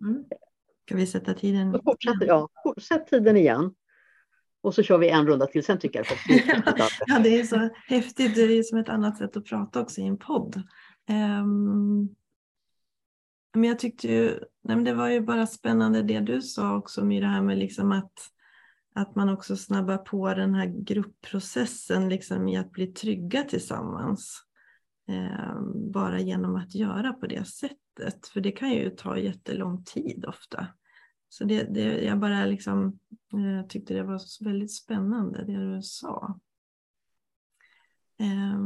[0.00, 0.24] Mm.
[0.86, 1.72] Ska vi sätta tiden?
[1.72, 2.48] Så fortsätter, ja,
[2.88, 3.74] sätt tiden igen.
[4.60, 6.62] Och så kör vi en runda till, sen tycker jag det
[7.06, 8.34] Ja, det är så häftigt.
[8.34, 10.62] Det är som ett annat sätt att prata också i en podd.
[11.10, 12.14] Um,
[13.54, 17.22] men jag tyckte ju, nej det var ju bara spännande det du sa också med
[17.22, 18.32] det här med liksom att
[18.94, 24.44] att man också snabbar på den här gruppprocessen liksom i att bli trygga tillsammans.
[25.08, 28.26] Eh, bara genom att göra på det sättet.
[28.32, 30.66] För det kan ju ta jättelång tid ofta.
[31.28, 32.98] Så det, det, jag bara liksom,
[33.32, 36.38] eh, tyckte det var väldigt spännande det du sa.
[38.18, 38.60] Eh,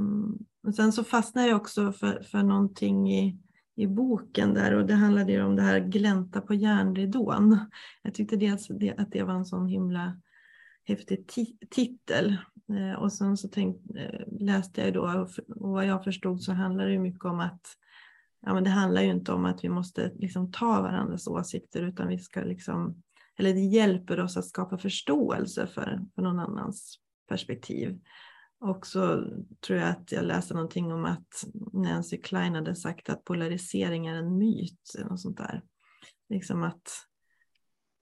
[0.67, 3.39] och sen så fastnade jag också för, för någonting i,
[3.77, 7.59] i boken där och det handlade ju om det här glänta på järnridån.
[8.03, 10.21] Jag tyckte dels att det var en sån himla
[10.85, 11.27] häftig
[11.71, 12.37] titel.
[12.69, 16.89] Eh, och sen så tänk, eh, läste jag då och vad jag förstod så handlar
[16.89, 17.67] det mycket om att
[18.47, 22.09] ja, men det handlar ju inte om att vi måste liksom ta varandras åsikter utan
[22.09, 23.03] vi ska liksom,
[23.39, 28.01] eller det hjälper oss att skapa förståelse för, för någon annans perspektiv.
[28.63, 29.25] Och så
[29.67, 34.15] tror jag att jag läste någonting om att Nancy Klein hade sagt att polarisering är
[34.15, 34.95] en myt.
[35.11, 35.63] Och sånt där.
[36.29, 36.91] Liksom att,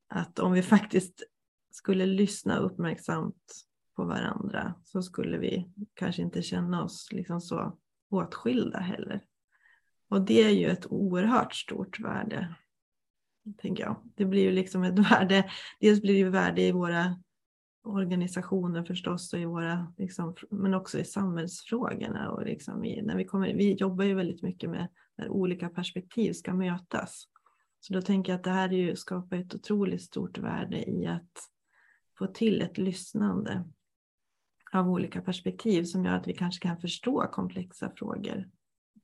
[0.08, 1.22] att om vi faktiskt
[1.70, 7.78] skulle lyssna uppmärksamt på varandra så skulle vi kanske inte känna oss liksom så
[8.10, 9.24] åtskilda heller.
[10.08, 12.54] Och det är ju ett oerhört stort värde.
[13.58, 13.96] Tänker jag.
[14.14, 17.16] Det blir ju liksom ett värde, dels blir det ju värde i våra
[17.82, 22.30] organisationer förstås, och i våra, liksom, men också i samhällsfrågorna.
[22.30, 26.32] Och liksom i, när vi, kommer, vi jobbar ju väldigt mycket med när olika perspektiv
[26.32, 27.24] ska mötas.
[27.80, 31.06] Så då tänker jag att det här är ju, skapar ett otroligt stort värde i
[31.06, 31.50] att
[32.18, 33.64] få till ett lyssnande
[34.72, 38.48] av olika perspektiv som gör att vi kanske kan förstå komplexa frågor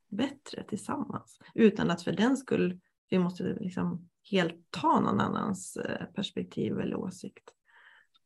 [0.08, 1.38] bättre tillsammans.
[1.54, 6.96] Utan att för den skull vi måste liksom helt ta någon annans eh, perspektiv eller
[6.96, 7.55] åsikt.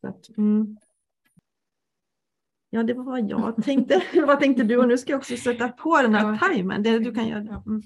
[0.03, 0.77] Att, mm.
[2.71, 4.03] Ja, det var vad jag tänkte.
[4.27, 4.77] vad tänkte du?
[4.77, 6.83] Och nu ska jag också sätta på den här timern.
[6.83, 7.63] Det du kan göra.
[7.67, 7.83] Mm.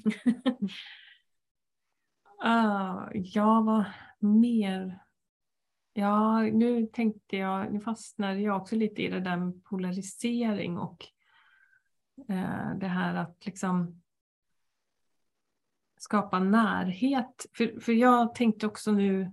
[2.44, 3.84] uh, ja, vad
[4.18, 4.98] mer?
[5.92, 11.06] Ja, nu tänkte jag, nu fastnade jag också lite i det där med polarisering och
[12.30, 14.02] uh, det här att liksom
[15.96, 17.46] skapa närhet.
[17.56, 19.32] För, för jag tänkte också nu,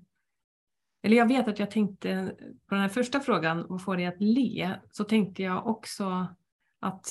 [1.04, 2.36] eller jag vet att jag tänkte
[2.70, 4.76] på den här första frågan, vad får dig att le?
[4.92, 6.28] Så tänkte jag också
[6.80, 7.08] att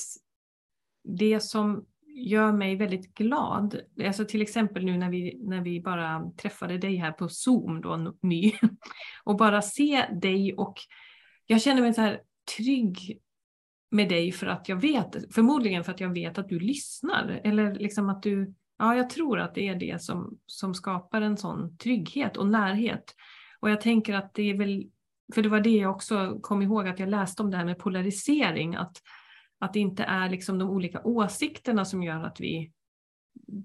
[1.03, 6.31] det som gör mig väldigt glad, alltså till exempel nu när vi, när vi bara
[6.37, 8.53] träffade dig här på Zoom då, My,
[9.23, 10.77] och bara se dig och
[11.45, 12.21] jag känner mig så här
[12.57, 13.19] trygg
[13.91, 17.75] med dig för att jag vet, förmodligen för att jag vet att du lyssnar eller
[17.75, 21.77] liksom att du Ja, jag tror att det är det som, som skapar en sån
[21.77, 23.15] trygghet och närhet.
[23.61, 24.89] Och jag tänker att det är väl,
[25.33, 27.79] för det var det jag också kom ihåg att jag läste om det här med
[27.79, 28.97] polarisering, att,
[29.59, 32.71] att det inte är liksom de olika åsikterna som gör att vi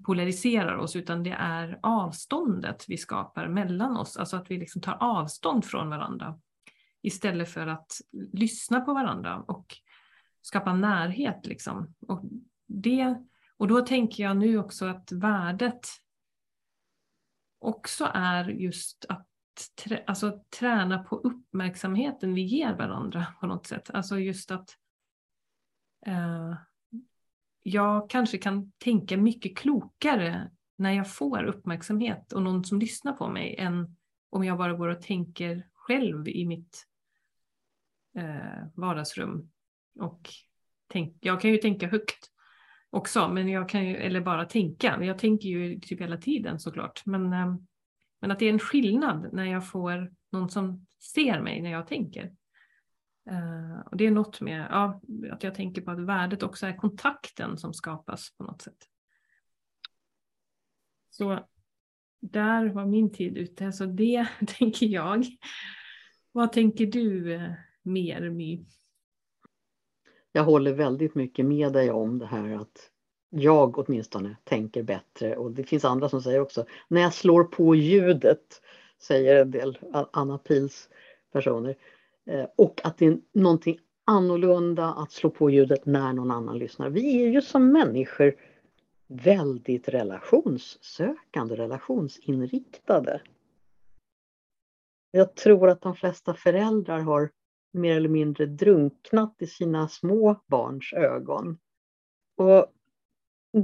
[0.05, 4.97] polariserar oss, utan det är avståndet vi skapar mellan oss, alltså att vi liksom tar
[4.99, 6.39] avstånd från varandra
[7.01, 7.91] istället för att
[8.33, 9.65] lyssna på varandra och
[10.41, 11.45] skapa närhet.
[11.45, 11.95] Liksom.
[12.07, 12.23] Och
[12.67, 13.15] det
[13.57, 15.87] och då tänker jag nu också att värdet
[17.59, 19.27] också är just att
[19.75, 23.89] trä, alltså, träna på uppmärksamheten vi ger varandra på något sätt.
[23.89, 24.69] Alltså just att
[26.05, 26.53] eh,
[27.63, 33.27] jag kanske kan tänka mycket klokare när jag får uppmärksamhet och någon som lyssnar på
[33.29, 33.95] mig än
[34.29, 36.87] om jag bara går och tänker själv i mitt
[38.17, 39.51] eh, vardagsrum.
[39.99, 40.29] Och
[40.87, 42.31] tänk, jag kan ju tänka högt
[42.89, 45.03] också, men jag kan ju, eller bara tänka.
[45.03, 47.05] Jag tänker ju typ hela tiden såklart.
[47.05, 47.67] Men, ehm,
[48.19, 51.87] men att det är en skillnad när jag får någon som ser mig när jag
[51.87, 52.33] tänker.
[53.31, 55.01] Uh, och det är något med ja,
[55.31, 58.87] att jag tänker på att värdet också är kontakten som skapas på något sätt.
[61.09, 61.47] Så
[62.19, 64.27] där var min tid ute, så det
[64.57, 65.25] tänker jag.
[66.31, 67.51] Vad tänker du eh,
[67.83, 68.65] mer My?
[70.37, 72.91] jag håller väldigt mycket med dig om det här att
[73.39, 77.75] jag åtminstone tänker bättre och det finns andra som säger också när jag slår på
[77.75, 78.61] ljudet
[78.99, 79.77] säger en del
[80.11, 80.89] Anna Pils
[81.31, 81.75] personer
[82.25, 86.89] eh, och att det är någonting annorlunda att slå på ljudet när någon annan lyssnar.
[86.89, 88.35] Vi är ju som människor
[89.07, 93.21] väldigt relationssökande, relationsinriktade.
[95.11, 97.29] Jag tror att de flesta föräldrar har
[97.73, 101.57] mer eller mindre drunknat i sina små barns ögon.
[102.37, 102.73] Och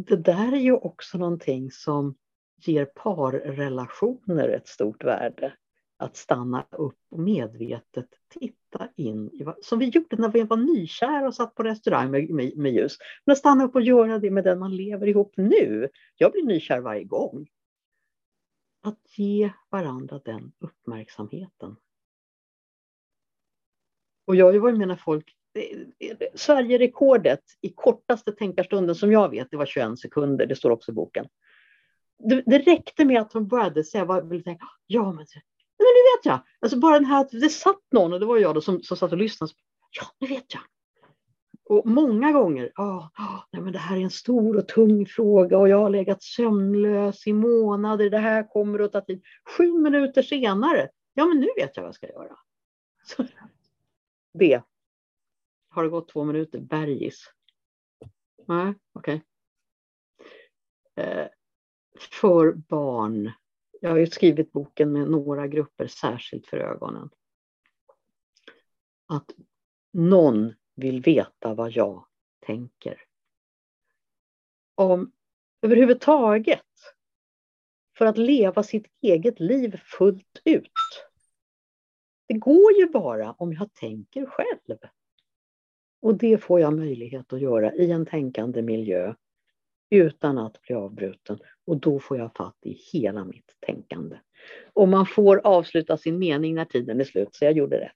[0.01, 2.15] det där är ju också någonting som
[2.57, 5.53] ger parrelationer ett stort värde.
[5.97, 10.57] Att stanna upp och medvetet titta in i vad, som vi gjorde när vi var
[10.57, 12.97] nykära och satt på restaurang med, med, med ljus.
[13.25, 15.89] Men att stanna upp och göra det med den man lever ihop nu.
[16.15, 17.47] Jag blir nykär varje gång.
[18.81, 21.75] Att ge varandra den uppmärksamheten.
[24.25, 25.37] Och jag har ju varit med när folk
[26.35, 30.93] Sverige-rekordet i kortaste tänkarstunden som jag vet, det var 21 sekunder, det står också i
[30.93, 31.27] boken.
[32.29, 34.65] Det, det räckte med att hon började säga vad jag ville tänka.
[34.87, 35.15] Ja, men,
[35.77, 36.39] men nu vet jag.
[36.59, 38.97] Alltså bara den här att det satt någon, och det var jag då som, som
[38.97, 39.53] satt och lyssnade.
[39.91, 40.61] Ja, nu vet jag.
[41.65, 45.57] Och många gånger, oh, oh, nej men det här är en stor och tung fråga
[45.57, 49.23] och jag har legat sömnlös i månader, det här kommer att ta tid.
[49.57, 52.37] Sju minuter senare, ja men nu vet jag vad jag ska göra.
[53.03, 53.25] Så,
[54.33, 54.61] det
[55.73, 56.59] har det gått två minuter?
[56.59, 57.33] Bergis?
[58.47, 59.23] Nej, okej.
[60.95, 61.05] Okay.
[61.05, 61.27] Eh,
[62.21, 63.31] för barn.
[63.81, 67.09] Jag har ju skrivit boken med några grupper särskilt för ögonen.
[69.05, 69.31] Att
[69.93, 72.07] någon vill veta vad jag
[72.39, 73.01] tänker.
[74.75, 75.11] Om
[75.61, 76.61] överhuvudtaget
[77.97, 80.71] för att leva sitt eget liv fullt ut
[82.27, 84.77] det går ju bara om jag tänker själv.
[86.03, 89.13] Och det får jag möjlighet att göra i en tänkande miljö
[89.89, 91.39] utan att bli avbruten.
[91.65, 94.19] Och då får jag fatt i hela mitt tänkande.
[94.73, 97.91] Och man får avsluta sin mening när tiden är slut, så jag gjorde rätt.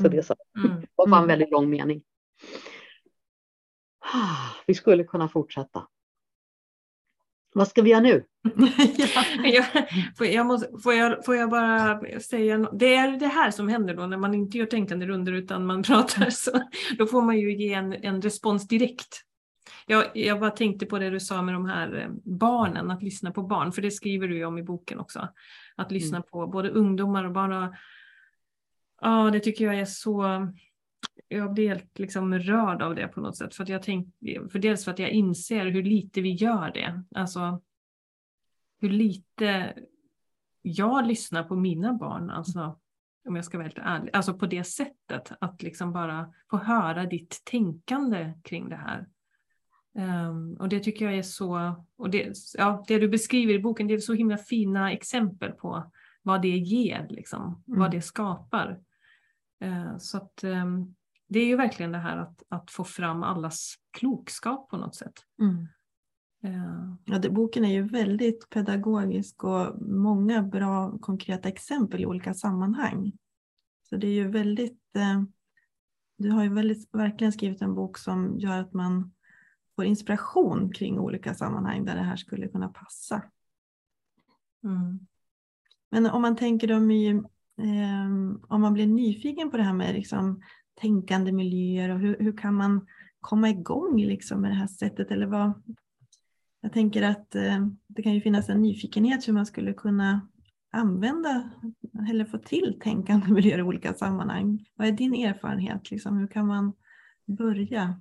[0.00, 0.16] Så mm.
[0.16, 0.34] det så.
[0.64, 0.86] Mm.
[0.94, 1.28] var bara en mm.
[1.28, 2.02] väldigt lång mening.
[3.98, 5.86] Ah, vi skulle kunna fortsätta.
[7.54, 8.24] Vad ska vi göra nu?
[9.44, 9.64] ja,
[10.16, 13.94] får, jag måste, får, jag, får jag bara säga, det är det här som händer
[13.94, 16.50] då när man inte gör tänkande runder utan man pratar, så
[16.98, 19.22] då får man ju ge en, en respons direkt.
[19.86, 23.30] Jag, jag bara tänkte på det du sa med de här eh, barnen, att lyssna
[23.30, 25.28] på barn, för det skriver du ju om i boken också.
[25.76, 26.28] Att lyssna mm.
[26.30, 27.74] på både ungdomar och barn.
[29.00, 30.48] Ja, det tycker jag är så
[31.28, 33.54] jag blir helt liksom rörd av det på något sätt.
[33.54, 34.14] För, att jag tänk,
[34.52, 37.02] för dels för att jag inser hur lite vi gör det.
[37.14, 37.60] Alltså
[38.80, 39.74] hur lite
[40.62, 42.30] jag lyssnar på mina barn.
[42.30, 42.78] Alltså,
[43.28, 44.10] om jag ska vara helt ärlig.
[44.12, 45.32] Alltså på det sättet.
[45.40, 49.06] Att liksom bara få höra ditt tänkande kring det här.
[49.94, 53.86] Um, och det tycker jag är så, och det, ja, det du beskriver i boken,
[53.86, 57.80] det är så himla fina exempel på vad det ger, liksom, mm.
[57.80, 58.80] vad det skapar.
[59.64, 60.94] Uh, så att um,
[61.28, 65.14] det är ju verkligen det här att, att få fram allas klokskap på något sätt.
[65.40, 65.68] Mm.
[66.44, 66.94] Uh.
[67.04, 73.12] Ja, det, boken är ju väldigt pedagogisk och många bra konkreta exempel i olika sammanhang.
[73.88, 75.22] Så det är ju väldigt, eh,
[76.18, 79.12] du har ju väldigt, verkligen skrivit en bok som gör att man
[79.76, 83.22] får inspiration kring olika sammanhang där det här skulle kunna passa.
[84.64, 85.06] Mm.
[85.90, 87.08] Men om man tänker om, i,
[87.58, 88.08] eh,
[88.48, 90.42] om man blir nyfiken på det här med liksom,
[90.80, 92.86] tänkande miljöer och hur, hur kan man
[93.20, 95.10] komma igång liksom med det här sättet?
[95.10, 95.62] Eller vad,
[96.60, 100.28] jag tänker att eh, det kan ju finnas en nyfikenhet hur man skulle kunna
[100.70, 101.50] använda
[102.10, 104.66] eller få till tänkande miljöer i olika sammanhang.
[104.74, 105.90] Vad är din erfarenhet?
[105.90, 106.72] Liksom, hur kan man
[107.26, 108.00] börja?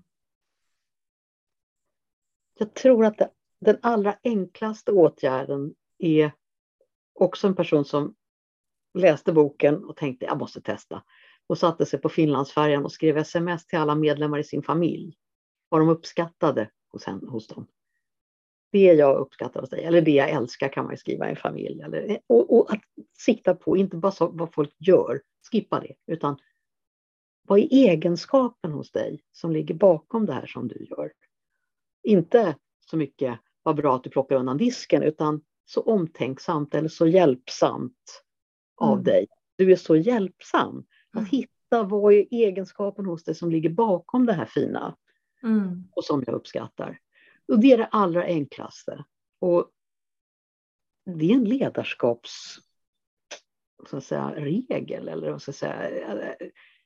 [2.59, 3.29] Jag tror att det,
[3.61, 6.31] den allra enklaste åtgärden är
[7.13, 8.15] också en person som
[8.93, 11.03] läste boken och tänkte jag måste testa
[11.47, 15.17] och satte sig på Finlandsfärjan och skrev sms till alla medlemmar i sin familj.
[15.69, 17.67] Vad de uppskattade hos, henne, hos dem.
[18.71, 21.35] Det jag uppskattar hos dig, eller det jag älskar kan man ju skriva i en
[21.35, 21.81] familj.
[21.81, 22.81] Eller, och, och att
[23.17, 26.37] sikta på, inte bara så, vad folk gör, skippa det, utan
[27.47, 31.11] vad är egenskapen hos dig som ligger bakom det här som du gör?
[32.03, 37.07] Inte så mycket vad bra att du plockar undan disken, utan så omtänksamt eller så
[37.07, 38.23] hjälpsamt
[38.75, 39.03] av mm.
[39.03, 39.27] dig.
[39.55, 40.85] Du är så hjälpsam.
[41.11, 41.29] Att mm.
[41.29, 44.97] hitta vad är egenskapen hos dig som ligger bakom det här fina
[45.43, 45.83] mm.
[45.91, 46.99] och som jag uppskattar.
[47.47, 49.03] Och det är det allra enklaste.
[49.39, 49.71] Och
[51.05, 52.59] det är en ledarskaps
[53.89, 56.35] så att säga, regel, eller vad ska jag säga,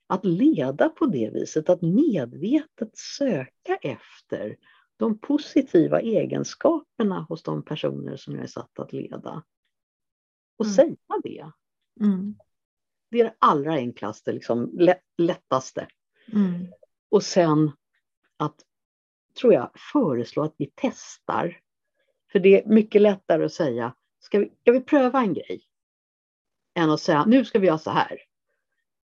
[0.08, 4.58] att leda på det viset, att medvetet söka efter
[4.98, 9.44] de positiva egenskaperna hos de personer som jag är satt att leda.
[10.58, 10.76] Och mm.
[10.76, 11.52] säga det.
[12.00, 12.36] Mm.
[13.12, 14.80] Det är det allra enklaste, liksom,
[15.17, 15.88] lättaste.
[16.34, 16.67] Mm.
[17.10, 17.71] Och sen
[18.38, 18.56] att,
[19.39, 21.60] tror jag, föreslå att vi testar.
[22.32, 25.62] För det är mycket lättare att säga, ska vi, ska vi pröva en grej?
[26.74, 28.21] Än att säga, nu ska vi göra så här.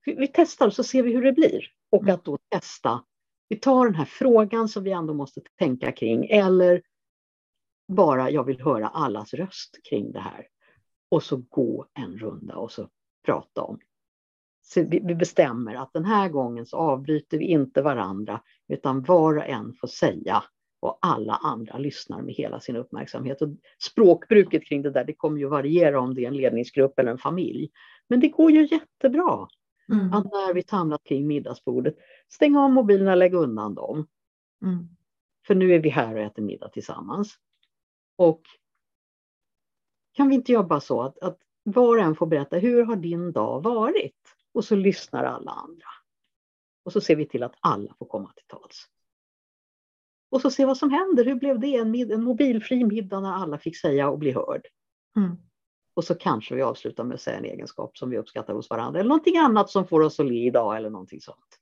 [0.05, 1.69] Vi testar och så ser vi hur det blir.
[1.91, 3.05] Och att då testa,
[3.49, 6.83] vi tar den här frågan som vi ändå måste tänka kring, eller
[7.89, 10.47] bara jag vill höra allas röst kring det här.
[11.09, 12.89] Och så gå en runda och så
[13.25, 13.79] prata om.
[14.63, 19.47] Så vi bestämmer att den här gången så avbryter vi inte varandra utan var och
[19.47, 20.43] en får säga
[20.83, 23.43] och alla andra lyssnar med hela sin uppmärksamhet.
[23.43, 27.11] Och språkbruket kring det där det kommer ju variera om det är en ledningsgrupp eller
[27.11, 27.71] en familj.
[28.09, 29.49] Men det går ju jättebra.
[29.93, 30.13] Mm.
[30.13, 31.97] Att när vi samlas kring middagsbordet,
[32.29, 34.07] stäng av mobilerna, lägg undan dem.
[34.63, 34.89] Mm.
[35.47, 37.37] För nu är vi här och äter middag tillsammans.
[38.17, 38.43] Och
[40.13, 43.33] kan vi inte jobba så att, att var och en får berätta, hur har din
[43.33, 44.37] dag varit?
[44.55, 45.87] Och så lyssnar alla andra.
[46.85, 48.87] Och så ser vi till att alla får komma till tals.
[50.31, 51.25] Och så se vad som händer.
[51.25, 51.77] Hur blev det?
[51.77, 54.67] En, en mobilfri middag när alla fick säga och bli hörd.
[55.17, 55.37] Mm.
[55.95, 59.01] Och så kanske vi avslutar med att säga en egenskap som vi uppskattar hos varandra.
[59.01, 61.59] Eller någonting annat som får oss att le idag eller någonting sånt.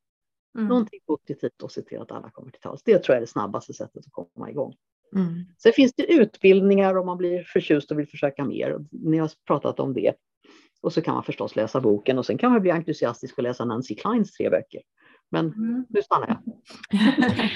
[0.55, 0.69] Mm.
[0.69, 2.83] Någonting positivt och se till att alla kommer till tals.
[2.83, 4.77] Det tror jag är det snabbaste sättet att komma igång.
[5.17, 5.45] Mm.
[5.59, 8.79] Sen finns det utbildningar om man blir förtjust och vill försöka mer.
[8.91, 10.15] Ni har pratat om det.
[10.83, 13.65] Och så kan man förstås läsa boken och sen kan man bli entusiastisk och läsa
[13.65, 14.81] Nancy Kleins tre böcker.
[15.31, 15.87] Men mm.
[15.89, 16.41] nu stannar jag.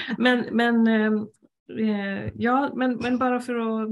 [0.17, 3.89] men, men, eh, ja, men, men bara för att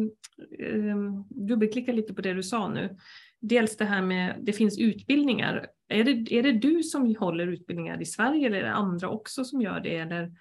[0.59, 0.97] eh,
[1.29, 2.97] dubbelklicka lite på det du sa nu.
[3.39, 5.67] Dels det här med, det finns utbildningar.
[5.87, 9.43] Är det, är det du som håller utbildningar i Sverige eller är det andra också
[9.43, 9.95] som gör det?
[9.95, 10.31] Eller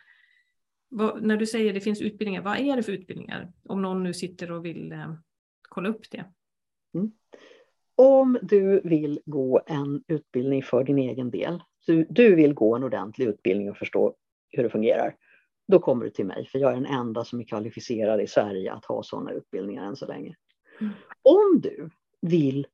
[0.94, 3.52] vad, när du säger det finns utbildningar, vad är det för utbildningar?
[3.68, 5.14] Om någon nu sitter och vill eh,
[5.68, 6.24] kolla upp det.
[6.94, 7.12] Mm.
[7.94, 12.84] Om du vill gå en utbildning för din egen del, du, du vill gå en
[12.84, 14.14] ordentlig utbildning och förstå
[14.48, 15.16] hur det fungerar,
[15.68, 18.72] då kommer du till mig, för jag är den enda som är kvalificerad i Sverige
[18.72, 20.36] att ha sådana utbildningar än så länge.
[20.80, 20.92] Mm.
[21.22, 21.90] Om du
[22.20, 22.66] vill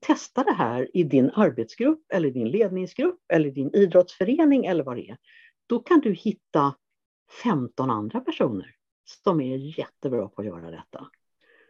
[0.00, 5.08] testa det här i din arbetsgrupp eller din ledningsgrupp eller din idrottsförening eller vad det
[5.08, 5.16] är,
[5.66, 6.74] då kan du hitta
[7.42, 8.74] 15 andra personer
[9.04, 11.10] som är jättebra på att göra detta.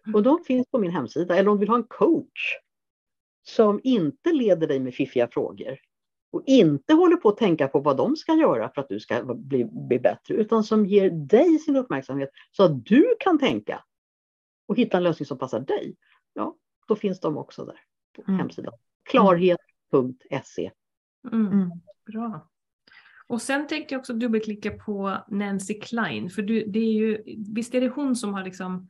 [0.07, 0.15] Mm.
[0.15, 1.37] Och de finns på min hemsida.
[1.37, 2.57] Eller om du vill ha en coach
[3.43, 5.79] som inte leder dig med fiffiga frågor
[6.31, 9.35] och inte håller på att tänka på vad de ska göra för att du ska
[9.35, 13.85] bli, bli bättre, utan som ger dig sin uppmärksamhet så att du kan tänka
[14.67, 15.97] och hitta en lösning som passar dig.
[16.33, 16.57] Ja,
[16.89, 17.81] då finns de också där
[18.17, 18.41] på mm.
[18.41, 18.75] hemsidan.
[19.03, 20.71] Klarhet.se.
[21.33, 21.47] Mm.
[21.47, 21.71] mm.
[22.07, 22.49] Bra.
[23.29, 27.23] Och sen tänkte jag också dubbelklicka på Nancy Klein, för det är ju,
[27.55, 28.89] visst är det hon som har liksom,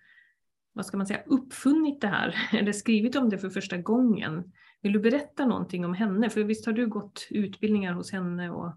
[0.72, 4.52] vad ska man säga, uppfunnit det här, eller skrivit om det för första gången.
[4.82, 6.30] Vill du berätta någonting om henne?
[6.30, 8.72] För visst har du gått utbildningar hos henne och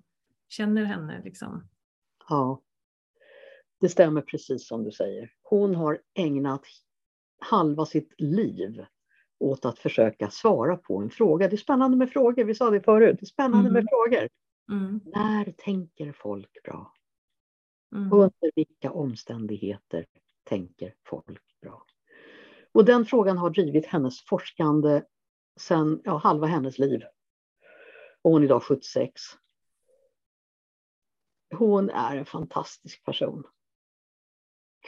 [0.49, 1.21] känner henne?
[1.23, 1.67] Liksom?
[2.29, 2.61] Ja,
[3.81, 5.31] det stämmer precis som du säger.
[5.41, 6.65] Hon har ägnat
[7.39, 8.85] halva sitt liv
[9.39, 11.47] åt att försöka svara på en fråga.
[11.47, 13.17] Det är spännande med frågor, vi sa det förut.
[13.19, 13.73] Det är spännande mm.
[13.73, 14.27] med frågor.
[14.71, 14.99] Mm.
[15.05, 16.93] När tänker folk bra?
[17.95, 18.13] Mm.
[18.13, 20.05] Under vilka omständigheter
[20.43, 21.85] tänker folk bra?
[22.71, 25.03] Och den frågan har drivit hennes forskande
[25.59, 27.01] sedan ja, halva hennes liv.
[28.21, 29.21] Och hon är idag 76.
[31.55, 33.43] Hon är en fantastisk person.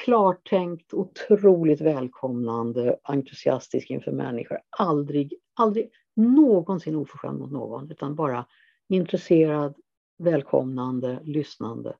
[0.03, 4.59] Klartänkt, otroligt välkomnande, entusiastisk inför människor.
[4.69, 8.45] Aldrig, aldrig någonsin oförskämd mot någon, utan bara
[8.87, 9.75] intresserad,
[10.17, 11.95] välkomnande, lyssnande.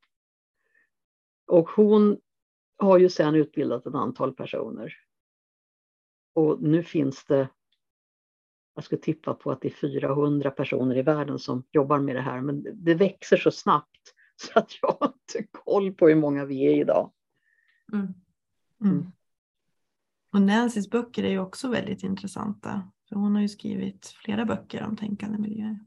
[1.47, 2.17] Och hon
[2.77, 4.93] har ju sedan utbildat ett antal personer.
[6.33, 7.49] Och nu finns det,
[8.75, 12.21] jag skulle tippa på att det är 400 personer i världen som jobbar med det
[12.21, 16.45] här, men det växer så snabbt så att jag har inte koll på hur många
[16.45, 17.11] vi är idag.
[17.93, 18.13] Mm.
[18.81, 19.11] Mm.
[20.33, 22.91] Och Nancys böcker är ju också väldigt intressanta.
[23.09, 25.79] För hon har ju skrivit flera böcker om tänkande miljöer.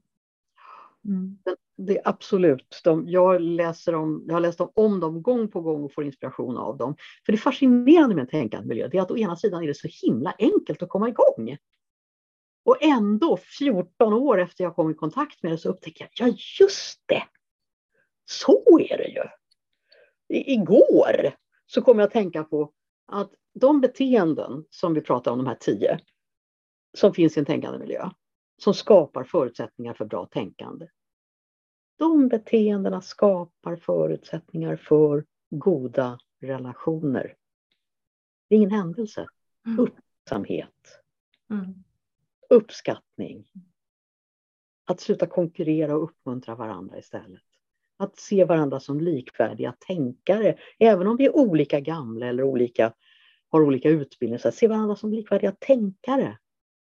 [1.06, 1.38] Mm.
[1.76, 2.80] Det är absolut.
[2.84, 6.04] De, jag, läser om, jag har läst om, om dem gång på gång och får
[6.04, 6.96] inspiration av dem.
[7.26, 9.74] För det fascinerande med en tänkande miljö det är att å ena sidan är det
[9.74, 11.56] så himla enkelt att komma igång.
[12.64, 16.36] Och ändå 14 år efter jag kom i kontakt med det så upptäcker jag, ja
[16.60, 17.22] just det!
[18.24, 19.22] Så är det ju!
[20.36, 21.34] I, igår
[21.66, 22.72] så kom jag att tänka på
[23.06, 26.00] att de beteenden som vi pratar om, de här tio,
[26.98, 28.10] som finns i en tänkande miljö,
[28.62, 30.86] som skapar förutsättningar för bra tänkande.
[31.98, 37.36] De beteendena skapar förutsättningar för goda relationer.
[38.48, 39.26] Det är ingen händelse.
[39.66, 39.78] Mm.
[39.78, 41.02] Uppmärksamhet.
[41.50, 41.74] Mm.
[42.50, 43.44] Uppskattning.
[44.84, 47.42] Att sluta konkurrera och uppmuntra varandra istället.
[47.96, 52.92] Att se varandra som likvärdiga tänkare, även om vi är olika gamla eller olika,
[53.48, 54.38] har olika utbildning.
[54.38, 56.38] Så se varandra som likvärdiga tänkare.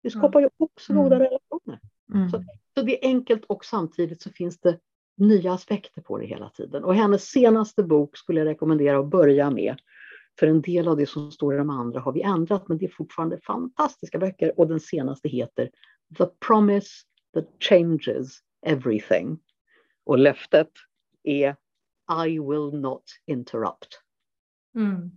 [0.03, 1.05] Det skapar ju också mm.
[1.05, 1.81] goda relationer.
[2.15, 2.31] Mm.
[2.31, 2.45] Så,
[2.75, 4.79] så det är enkelt och samtidigt så finns det
[5.15, 6.85] nya aspekter på det hela tiden.
[6.85, 9.77] Och hennes senaste bok skulle jag rekommendera att börja med.
[10.39, 12.85] För en del av det som står i de andra har vi ändrat, men det
[12.85, 14.61] är fortfarande fantastiska böcker.
[14.61, 15.71] Och den senaste heter
[16.19, 16.91] The Promise
[17.35, 19.39] That Changes Everything.
[20.05, 20.71] Och löftet
[21.23, 21.57] är
[22.27, 24.01] I will not interrupt.
[24.75, 25.11] Mm.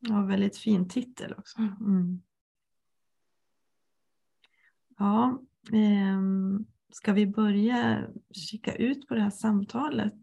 [0.00, 1.58] Ja, väldigt fin titel också.
[1.58, 2.22] Mm.
[4.98, 5.42] Ja,
[5.72, 10.14] ehm, ska vi börja kika ut på det här samtalet?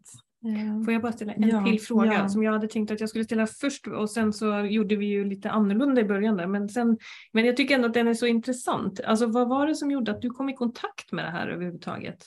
[0.44, 2.28] Eh, Får jag bara ställa en ja, till fråga ja.
[2.28, 5.24] som jag hade tänkt att jag skulle ställa först och sen så gjorde vi ju
[5.24, 6.46] lite annorlunda i början där.
[6.46, 6.98] Men, sen,
[7.32, 9.00] men jag tycker ändå att den är så intressant.
[9.00, 12.26] Alltså vad var det som gjorde att du kom i kontakt med det här överhuvudtaget?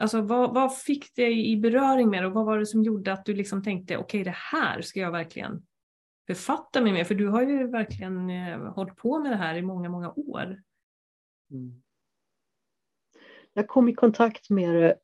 [0.00, 3.12] Alltså vad, vad fick dig i beröring med det och vad var det som gjorde
[3.12, 5.62] att du liksom tänkte okej okay, det här ska jag verkligen
[6.26, 7.06] befatta mig med?
[7.06, 10.62] För du har ju verkligen eh, hållit på med det här i många, många år.
[11.50, 11.83] Mm.
[13.54, 14.98] Jag kom i kontakt med det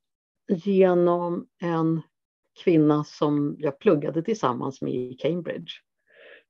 [0.49, 2.03] genom en
[2.65, 5.73] kvinna som jag pluggade tillsammans med i Cambridge.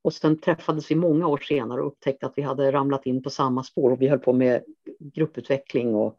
[0.02, 3.30] Och sen träffades vi många år senare och upptäckte att vi hade ramlat in på
[3.30, 4.64] samma spår och vi höll på med
[5.00, 6.18] grupputveckling och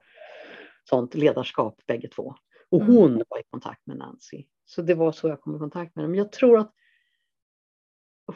[0.90, 2.36] sånt ledarskap bägge två.
[2.70, 2.96] Och mm.
[2.96, 4.46] hon var i kontakt med Nancy.
[4.66, 6.12] Så det var så jag kom i kontakt med henne.
[6.12, 6.74] Men jag tror att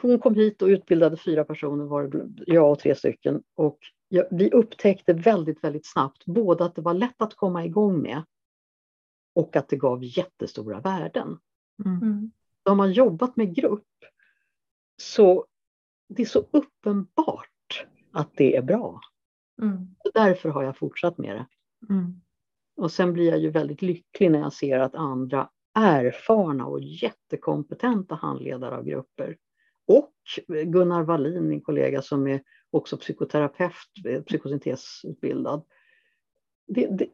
[0.02, 2.10] hon kom hit och utbildade fyra personer, var
[2.46, 3.42] jag och tre stycken.
[3.54, 3.78] Och
[4.08, 8.22] ja, vi upptäckte väldigt, väldigt snabbt både att det var lätt att komma igång med
[9.34, 11.38] och att det gav jättestora värden.
[11.84, 12.02] Mm.
[12.02, 12.30] Mm.
[12.64, 13.84] Har man jobbat med grupp
[15.02, 15.46] så
[16.08, 19.00] det är så uppenbart att det är bra.
[19.62, 19.96] Mm.
[20.14, 21.46] Därför har jag fortsatt med det.
[21.94, 22.20] Mm.
[22.76, 28.14] Och sen blir jag ju väldigt lycklig när jag ser att andra erfarna och jättekompetenta
[28.14, 29.36] handledare av grupper
[29.86, 30.12] och
[30.46, 32.42] Gunnar Wallin, min kollega som är
[32.76, 33.72] också psykoterapeut,
[34.06, 35.62] eh, psykosyntesutbildad.
[36.66, 37.08] Det, det,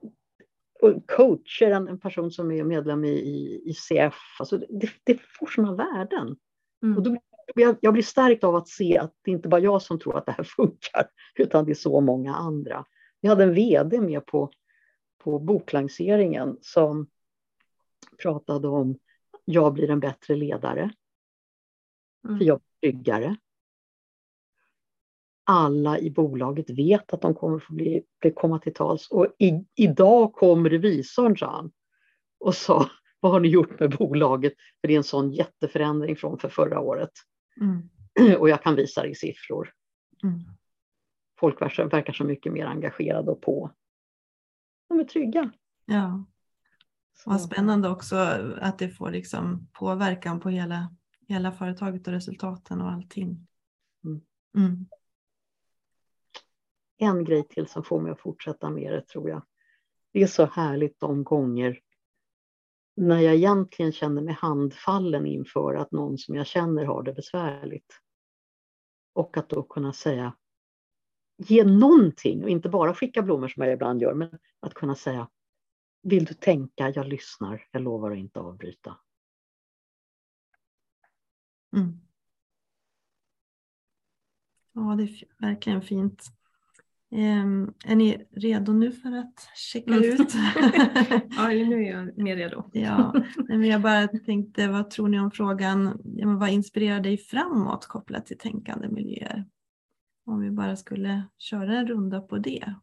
[0.80, 5.20] och coacher, en, en person som är medlem i, i, i CF, alltså det, det
[5.38, 6.36] får sådana värden.
[6.82, 6.96] Mm.
[6.96, 7.10] Och då
[7.54, 10.18] blir jag, jag blir stärkt av att se att det inte bara jag som tror
[10.18, 12.84] att det här funkar, utan det är så många andra.
[13.20, 14.50] Vi hade en VD med på,
[15.18, 17.06] på boklanseringen som
[18.22, 18.98] pratade om
[19.44, 20.90] jag blir en bättre ledare,
[22.24, 22.38] Mm.
[22.38, 23.36] för jag blir tryggare.
[25.44, 29.08] Alla i bolaget vet att de kommer få bli, bli komma till tals.
[29.10, 31.72] Och i, idag kom revisorn, sa han,
[32.40, 32.90] och sa
[33.20, 34.52] vad har ni gjort med bolaget?
[34.80, 37.12] För det är en sån jätteförändring från för förra året.
[37.60, 37.90] Mm.
[38.38, 39.72] Och jag kan visa i siffror.
[40.22, 40.40] Mm.
[41.40, 43.70] Folk verkar, verkar så mycket mer engagerade och på.
[44.88, 45.52] De är trygga.
[45.86, 46.24] Ja,
[47.26, 48.16] vad spännande också
[48.60, 50.96] att det får liksom påverkan på hela,
[51.28, 53.46] hela företaget och resultaten och allting.
[54.56, 54.86] Mm.
[57.02, 59.42] En grej till som får mig att fortsätta med det tror jag.
[60.12, 61.80] Det är så härligt de gånger
[62.96, 68.00] när jag egentligen känner mig handfallen inför att någon som jag känner har det besvärligt.
[69.12, 70.36] Och att då kunna säga,
[71.36, 75.28] ge någonting och inte bara skicka blommor som jag ibland gör, men att kunna säga,
[76.02, 78.98] vill du tänka, jag lyssnar, jag lovar att inte avbryta.
[81.76, 82.00] Mm.
[84.72, 86.41] Ja, det är verkligen fint.
[87.14, 90.04] Ehm, är ni redo nu för att checka Mm.
[90.04, 90.34] ut?
[91.36, 92.64] Ja, nu är jag mer redo.
[92.72, 93.14] ja,
[93.48, 98.26] men jag bara tänkte, vad tror ni om frågan, ja, vad inspirerar dig framåt kopplat
[98.26, 99.44] till tänkande miljöer?
[100.26, 102.74] Om vi bara skulle köra en runda på det.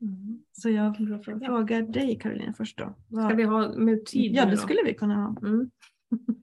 [0.00, 0.42] Mm.
[0.52, 2.94] Så jag frågar dig Caroline först då.
[3.08, 4.56] Vad- Ska vi ha med tid ja, det då?
[4.56, 5.36] skulle vi kunna ha.
[5.48, 5.70] Mm.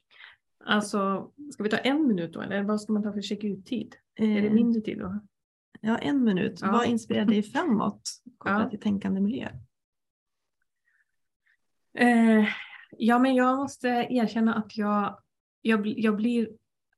[0.65, 2.41] Alltså, ska vi ta en minut då?
[2.41, 3.95] Eller vad ska man ta för check ut-tid?
[4.19, 5.19] Är det Eh, mindre tid då?
[5.81, 6.59] Ja, en minut.
[6.61, 6.71] Ja.
[6.71, 8.01] Vad inspirerar dig framåt
[8.37, 8.69] kopplat Ja.
[8.69, 9.49] till tänkande miljö?
[11.97, 12.47] Eh,
[12.97, 15.19] ja, men jag måste erkänna att jag,
[15.61, 16.49] jag, jag blir...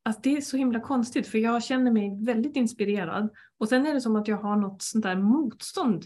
[0.03, 3.93] Alltså det är så himla konstigt för jag känner mig väldigt inspirerad och sen är
[3.93, 6.05] det som att jag har något sånt där motstånd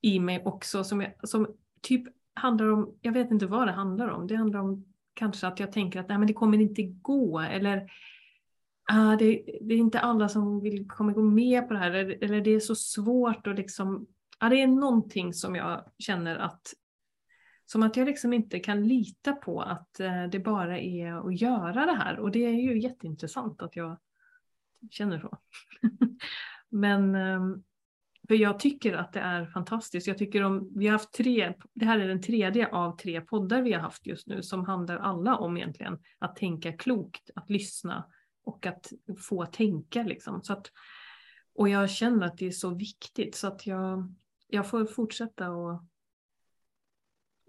[0.00, 1.46] i mig också som, jag, som
[1.82, 2.02] typ
[2.34, 4.26] handlar om, jag vet inte vad det handlar om.
[4.26, 7.90] Det handlar om kanske att jag tänker att nej, men det kommer inte gå eller
[8.92, 12.24] ah, det, det är inte alla som vill, kommer gå med på det här eller,
[12.24, 14.06] eller det är så svårt och liksom,
[14.38, 16.74] ah, det är någonting som jag känner att
[17.66, 21.86] som att jag liksom inte kan lita på att eh, det bara är att göra
[21.86, 22.18] det här.
[22.18, 23.98] Och det är ju jätteintressant att jag
[24.90, 25.38] känner så.
[26.68, 27.62] Men ehm,
[28.28, 30.06] för jag tycker att det är fantastiskt.
[30.06, 33.62] Jag tycker om, vi har haft tre, det här är den tredje av tre poddar
[33.62, 38.06] vi har haft just nu som handlar alla om egentligen att tänka klokt, att lyssna
[38.44, 40.42] och att få tänka liksom.
[40.42, 40.70] Så att,
[41.54, 44.14] och jag känner att det är så viktigt så att jag,
[44.48, 45.84] jag får fortsätta och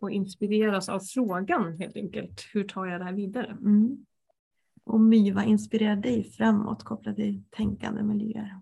[0.01, 2.41] och inspireras av frågan helt enkelt.
[2.53, 3.47] Hur tar jag det här vidare?
[3.51, 4.05] Mm.
[4.83, 8.59] Och My, vad inspirerar dig framåt kopplat till tänkande miljöer?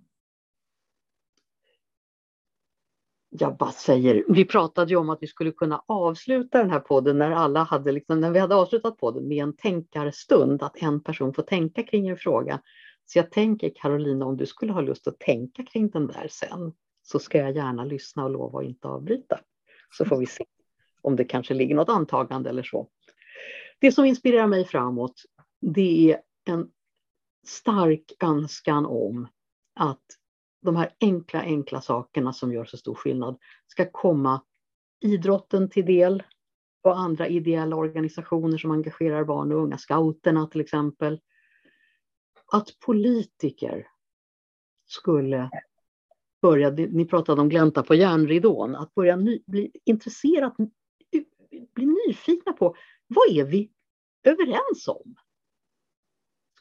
[3.39, 7.17] Jag bara säger, vi pratade ju om att vi skulle kunna avsluta den här podden
[7.17, 11.33] när alla hade, liksom, när vi hade avslutat podden med en tänkarstund, att en person
[11.33, 12.61] får tänka kring en fråga.
[13.05, 16.73] Så jag tänker Carolina, om du skulle ha lust att tänka kring den där sen,
[17.01, 19.39] så ska jag gärna lyssna och lova att inte avbryta.
[19.97, 20.45] Så får vi se
[21.01, 22.87] om det kanske ligger något antagande eller så.
[23.79, 25.21] Det som inspirerar mig framåt,
[25.61, 26.67] det är en
[27.47, 29.27] stark önskan om
[29.75, 30.03] att
[30.63, 33.37] de här enkla, enkla sakerna som gör så stor skillnad
[33.67, 34.41] ska komma
[35.01, 36.23] idrotten till del
[36.83, 41.19] och andra ideella organisationer som engagerar barn och unga, scouterna till exempel.
[42.51, 43.87] Att politiker
[44.85, 45.49] skulle
[46.41, 50.53] börja, ni pratade om glänta på järnridån, att börja ny, bli intresserat,
[51.75, 52.75] bli nyfikna på
[53.07, 53.71] vad är vi
[54.23, 55.15] överens om?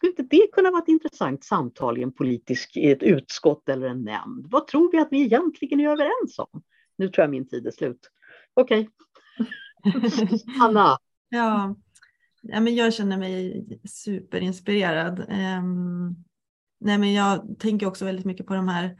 [0.02, 3.86] Skulle inte det kunna vara ett intressant samtal i en politisk, i ett utskott eller
[3.86, 4.46] en nämnd?
[4.50, 6.62] Vad tror vi att vi egentligen är överens om?
[6.96, 8.10] Nu tror jag min tid är slut.
[8.54, 8.88] Okej.
[9.84, 10.38] Okay.
[10.60, 10.98] Anna.
[11.28, 11.76] Ja,
[12.42, 15.18] ja men jag känner mig superinspirerad.
[15.18, 16.24] Um,
[16.84, 18.96] Nej, men jag tänker också väldigt mycket på de här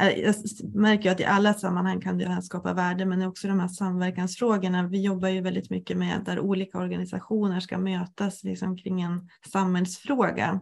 [0.00, 0.34] Eh, jag
[0.74, 4.88] märker att i alla sammanhang kan det här skapa värde, men också de här samverkansfrågorna.
[4.88, 10.60] Vi jobbar ju väldigt mycket med där olika organisationer ska mötas liksom kring en samhällsfråga.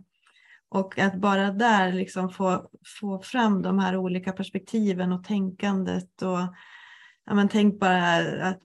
[0.69, 2.69] Och att bara där liksom få,
[3.01, 6.23] få fram de här olika perspektiven och tänkandet.
[6.23, 6.39] Och,
[7.27, 8.17] ja, men tänk bara
[8.49, 8.61] att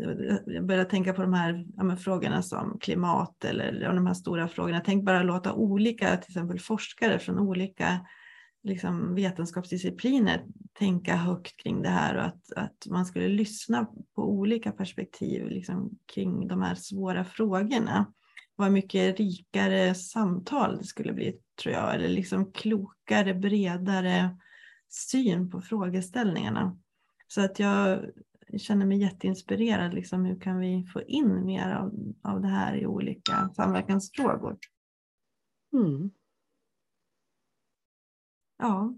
[0.00, 4.80] eh, börja tänka på de här ja, frågorna som klimat eller de här stora frågorna.
[4.84, 8.00] Tänk bara låta olika, till exempel forskare från olika
[8.64, 13.84] liksom vetenskapsdiscipliner tänka högt kring det här och att, att man skulle lyssna
[14.14, 18.12] på olika perspektiv liksom, kring de här svåra frågorna.
[18.56, 24.36] Vad mycket rikare samtal det skulle bli, tror jag, eller liksom klokare, bredare
[24.88, 26.78] syn på frågeställningarna.
[27.26, 28.10] Så att jag
[28.58, 29.94] känner mig jätteinspirerad.
[29.94, 34.58] Liksom, hur kan vi få in mer av, av det här i olika samverkansfrågor?
[35.72, 36.10] Mm.
[38.58, 38.94] Ja.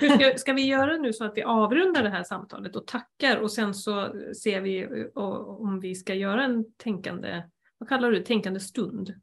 [0.18, 3.52] ska, ska, vi göra nu så att vi avrundar det här samtalet och tackar och
[3.52, 4.12] sen så
[4.42, 7.42] ser vi om vi ska göra en tänkande,
[7.78, 9.14] vad kallar du tänkande stund?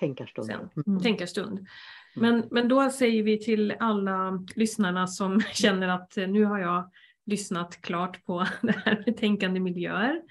[0.00, 0.46] Tänkarstund.
[0.46, 0.68] Sen.
[0.86, 1.00] Mm.
[1.00, 1.58] Tänkarstund.
[1.58, 1.66] Mm.
[2.14, 6.90] Men, men då säger vi till alla lyssnarna som känner att nu har jag
[7.26, 10.22] lyssnat klart på det här med tänkande miljöer.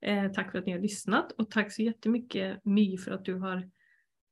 [0.00, 3.34] Eh, tack för att ni har lyssnat och tack så jättemycket My för att du
[3.34, 3.70] har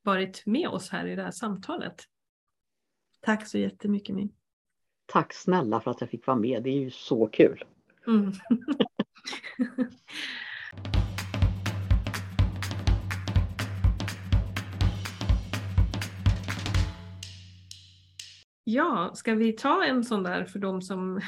[0.02, 1.94] varit med oss här i det här samtalet.
[3.24, 4.32] Tack så jättemycket Min.
[5.06, 6.62] Tack snälla för att jag fick vara med.
[6.62, 7.64] Det är ju så kul.
[8.06, 8.32] Mm.
[18.66, 21.20] Ja, ska vi ta en sån där för de som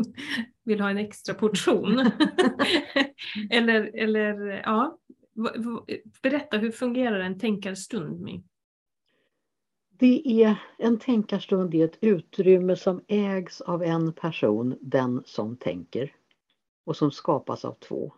[0.64, 1.98] vill ha en extra portion?
[3.50, 4.98] eller, eller ja,
[6.22, 8.20] berätta hur fungerar en tänkarstund?
[8.20, 8.49] Min?
[10.00, 15.56] Det är en tänkarstund det är ett utrymme som ägs av en person, den som
[15.56, 16.16] tänker,
[16.84, 18.14] och som skapas av två.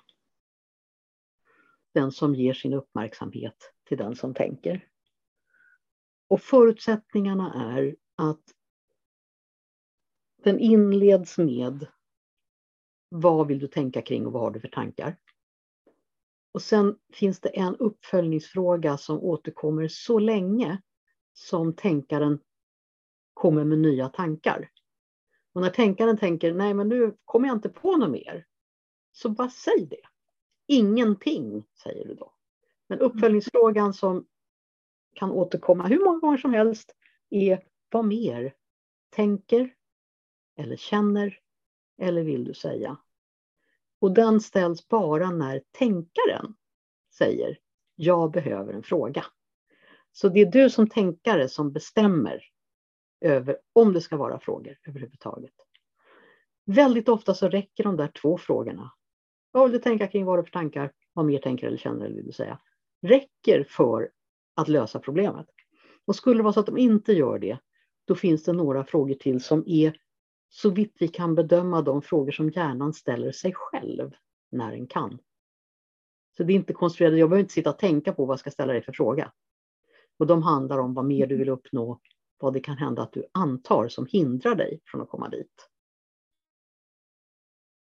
[1.94, 4.88] Den som ger sin uppmärksamhet till den som tänker.
[6.28, 8.44] Och förutsättningarna är att
[10.44, 11.86] den inleds med
[13.08, 15.16] vad vill du tänka kring och vad har du för tankar?
[16.52, 20.82] Och sen finns det en uppföljningsfråga som återkommer så länge
[21.32, 22.38] som tänkaren
[23.34, 24.70] kommer med nya tankar.
[25.52, 28.46] Och när tänkaren tänker, nej men nu kommer jag inte på något mer,
[29.12, 30.02] så bara säg det.
[30.66, 32.32] Ingenting, säger du då.
[32.86, 34.26] Men uppföljningsfrågan som
[35.14, 36.94] kan återkomma hur många gånger som helst
[37.30, 38.54] är vad mer
[39.10, 39.74] tänker
[40.56, 41.38] eller känner
[41.98, 42.96] eller vill du säga?
[43.98, 46.54] Och den ställs bara när tänkaren
[47.10, 47.58] säger
[47.94, 49.24] jag behöver en fråga.
[50.12, 52.42] Så det är du som tänkare som bestämmer
[53.20, 55.54] över om det ska vara frågor överhuvudtaget.
[56.64, 58.92] Väldigt ofta så räcker de där två frågorna.
[59.50, 60.24] Vad vill du tänka kring?
[60.24, 60.92] Vad har du för tankar?
[61.12, 62.58] Vad mer tänker eller känner eller vill du säga?
[63.02, 64.10] Räcker för
[64.54, 65.46] att lösa problemet.
[66.04, 67.58] Och skulle det vara så att de inte gör det,
[68.04, 69.96] då finns det några frågor till som är
[70.48, 74.12] så vitt vi kan bedöma de frågor som hjärnan ställer sig själv
[74.50, 75.18] när den kan.
[76.36, 78.50] Så det är inte konstruerat, jag behöver inte sitta och tänka på vad jag ska
[78.50, 79.32] ställa dig för fråga.
[80.22, 82.00] Och de handlar om vad mer du vill uppnå,
[82.38, 85.68] vad det kan hända att du antar som hindrar dig från att komma dit.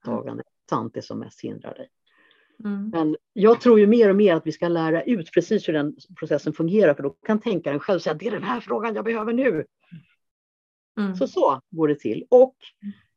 [0.07, 1.89] Är sant det som mest hindrar dig.
[2.63, 2.89] Mm.
[2.89, 5.95] Men jag tror ju mer och mer att vi ska lära ut precis hur den
[6.19, 9.33] processen fungerar, för då kan tänkaren själv säga det är den här frågan jag behöver
[9.33, 9.65] nu.
[10.99, 11.15] Mm.
[11.15, 12.25] Så så går det till.
[12.29, 12.55] Och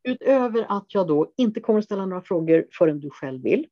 [0.02, 3.66] utöver att jag då inte kommer att ställa några frågor förrän du själv vill,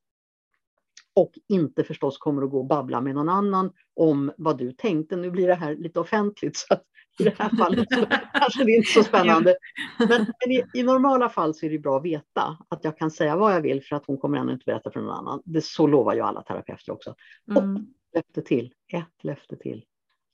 [1.17, 5.17] och inte förstås kommer att gå och babbla med någon annan om vad du tänkte.
[5.17, 6.75] Nu blir det här lite offentligt så
[7.19, 9.57] i det här fallet så kanske det är inte så spännande.
[9.99, 13.37] Men, i, i, normala fall så är det bra att veta att jag kan säga
[13.37, 15.43] vad jag vill för att hon kommer ändå inte berätta för någon annan.
[15.45, 17.14] Det, så lovar ju alla terapeuter också.
[17.51, 17.77] Mm.
[17.77, 17.81] Och
[18.14, 19.85] löfte till, ett löfte till.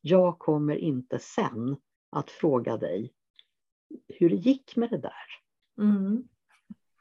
[0.01, 1.77] Jag kommer inte sen
[2.11, 3.13] att fråga dig
[4.09, 5.13] hur det gick med det där.
[5.79, 6.29] Mm.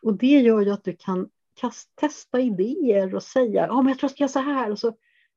[0.01, 1.29] Och det gör ju att du kan
[1.95, 4.71] testa idéer och säga ja, men jag tror jag ska göra så här.
[4.71, 4.93] Och så,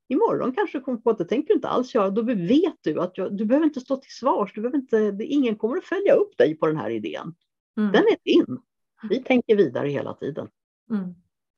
[0.08, 2.10] imorgon kanske du kommer på att det tänker du inte alls göra.
[2.10, 4.52] Då vet du att jag, du behöver inte stå till svars.
[4.54, 7.34] Du behöver inte, det, ingen kommer att följa upp dig på den här idén.
[7.76, 7.92] Mm.
[7.92, 8.58] Den är din.
[9.08, 10.48] Vi tänker vidare hela tiden.
[10.90, 11.02] Mm.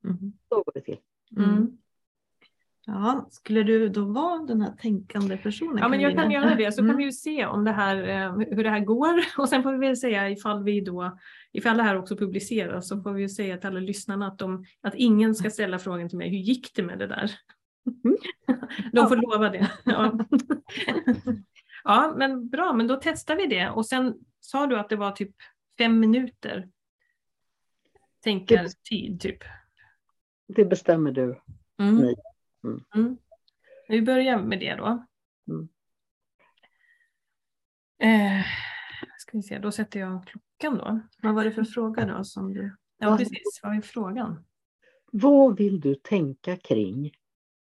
[0.03, 0.33] Mm.
[0.49, 0.97] Så går det till.
[1.37, 1.77] Mm.
[2.89, 5.77] Ja, skulle du då vara den här tänkande personen?
[5.77, 6.91] Ja, men jag kan göra det så mm.
[6.91, 9.71] kan vi ju se om det här, eh, hur det här går och sen får
[9.71, 11.17] vi väl säga ifall vi då,
[11.53, 14.65] ifall det här också publiceras så får vi ju säga till alla lyssnarna att, de,
[14.81, 17.31] att ingen ska ställa frågan till mig, hur gick det med det där?
[18.03, 18.17] Mm.
[18.93, 19.23] De får ja.
[19.31, 19.71] lova det.
[19.83, 20.19] Ja.
[21.83, 23.69] Ja, men bra, men då testar vi det.
[23.69, 25.35] Och sen sa du att det var typ
[25.77, 26.69] fem minuter
[28.23, 29.43] tänkartid, typ.
[30.47, 31.41] Det bestämmer du.
[31.79, 32.15] Mm.
[32.63, 32.83] Mm.
[32.95, 33.17] Mm.
[33.87, 35.05] Vi börjar med det då.
[35.47, 35.69] Mm.
[37.99, 38.45] Eh,
[39.17, 40.99] ska vi se, då sätter jag klockan då.
[41.21, 42.23] Vad var det för fråga då?
[42.23, 42.75] Som du...
[42.97, 43.59] Ja, precis.
[43.63, 44.45] Vad är frågan?
[45.11, 47.11] Vad vill du tänka kring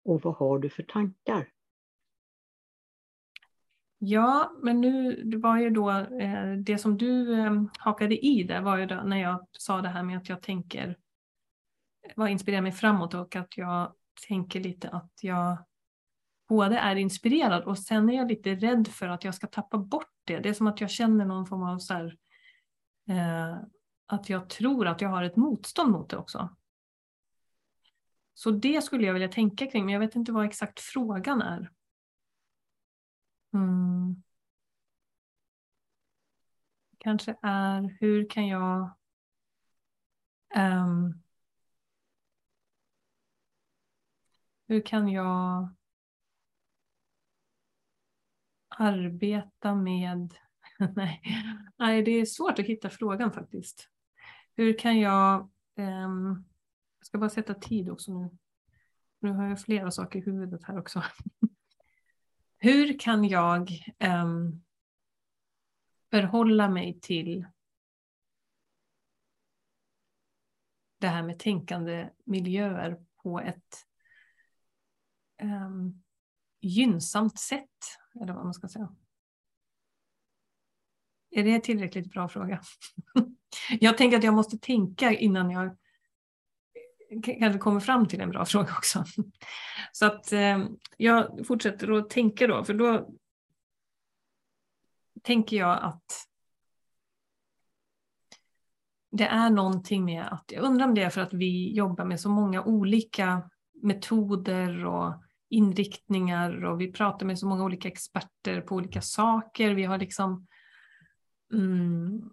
[0.04, 1.48] och vad har du för tankar?
[3.98, 8.62] Ja, men nu det var ju då eh, det som du eh, hakade i där
[8.62, 10.98] var ju då när jag sa det här med att jag tänker
[12.16, 13.94] vad inspirerar mig framåt och att jag
[14.28, 15.58] tänker lite att jag
[16.48, 20.14] både är inspirerad och sen är jag lite rädd för att jag ska tappa bort
[20.24, 20.40] det.
[20.40, 22.18] Det är som att jag känner någon form av så här,
[23.10, 23.58] eh,
[24.06, 26.56] att jag tror att jag har ett motstånd mot det också.
[28.34, 31.72] Så det skulle jag vilja tänka kring, men jag vet inte vad exakt frågan är.
[33.54, 34.24] Mm.
[36.98, 38.98] Kanske är hur kan jag
[40.56, 41.21] um,
[44.72, 45.76] hur kan jag
[48.70, 50.34] arbeta med
[50.96, 51.22] nej,
[51.78, 53.90] nej, det är svårt att hitta frågan faktiskt.
[54.56, 56.44] Hur kan jag ehm,
[57.00, 58.38] jag ska bara sätta tid också nu.
[59.20, 61.04] Nu har jag flera saker i huvudet här också.
[62.58, 64.64] Hur kan jag ehm,
[66.10, 67.46] förhålla mig till
[70.98, 73.91] det här med tänkande miljöer på ett
[75.42, 76.04] um,
[76.62, 77.70] gynnsamt sätt,
[78.22, 78.96] eller vad man ska säga.
[81.32, 82.62] Är det en tillräckligt bra fråga?
[83.80, 85.78] jag tänker att jag måste tänka innan jag
[87.24, 89.06] kanske kommer fram till en bra fråga också.
[89.92, 90.66] Så att eh,
[90.98, 93.10] jag fortsätter att tänka då, för då
[95.22, 96.28] tänker jag att
[99.12, 102.20] det är någonting med att, jag undrar om det är för att vi jobbar med
[102.20, 108.76] så många olika metoder och inriktningar och vi pratar med så många olika experter på
[108.76, 109.74] olika saker.
[109.74, 110.48] Vi har liksom
[111.54, 112.32] mm,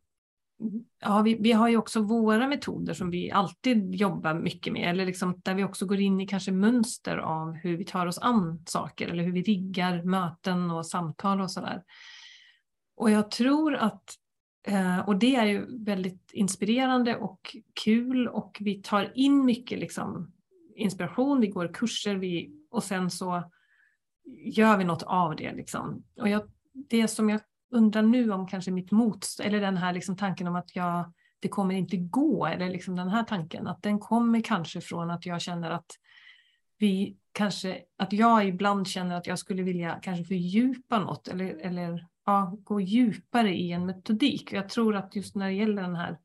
[1.01, 5.07] Ja, vi, vi har ju också våra metoder som vi alltid jobbar mycket med, eller
[5.07, 8.63] liksom där vi också går in i kanske mönster av hur vi tar oss an
[8.67, 11.83] saker eller hur vi riggar möten och samtal och sådär.
[12.97, 14.05] Och jag tror att,
[14.67, 20.33] eh, och det är ju väldigt inspirerande och kul och vi tar in mycket liksom
[20.77, 23.51] inspiration, vi går kurser vi, och sen så
[24.55, 25.53] gör vi något av det.
[25.53, 26.05] Liksom.
[26.21, 26.43] Och jag,
[26.73, 27.41] det som jag
[27.71, 31.49] undrar nu om kanske mitt motstånd, eller den här liksom tanken om att jag, det
[31.49, 35.41] kommer inte gå, eller liksom den här tanken, att den kommer kanske från att jag
[35.41, 35.91] känner att
[36.79, 42.07] vi kanske, att jag ibland känner att jag skulle vilja kanske fördjupa något eller, eller
[42.27, 44.53] ja, gå djupare i en metodik.
[44.53, 46.19] Jag tror att just när det gäller den här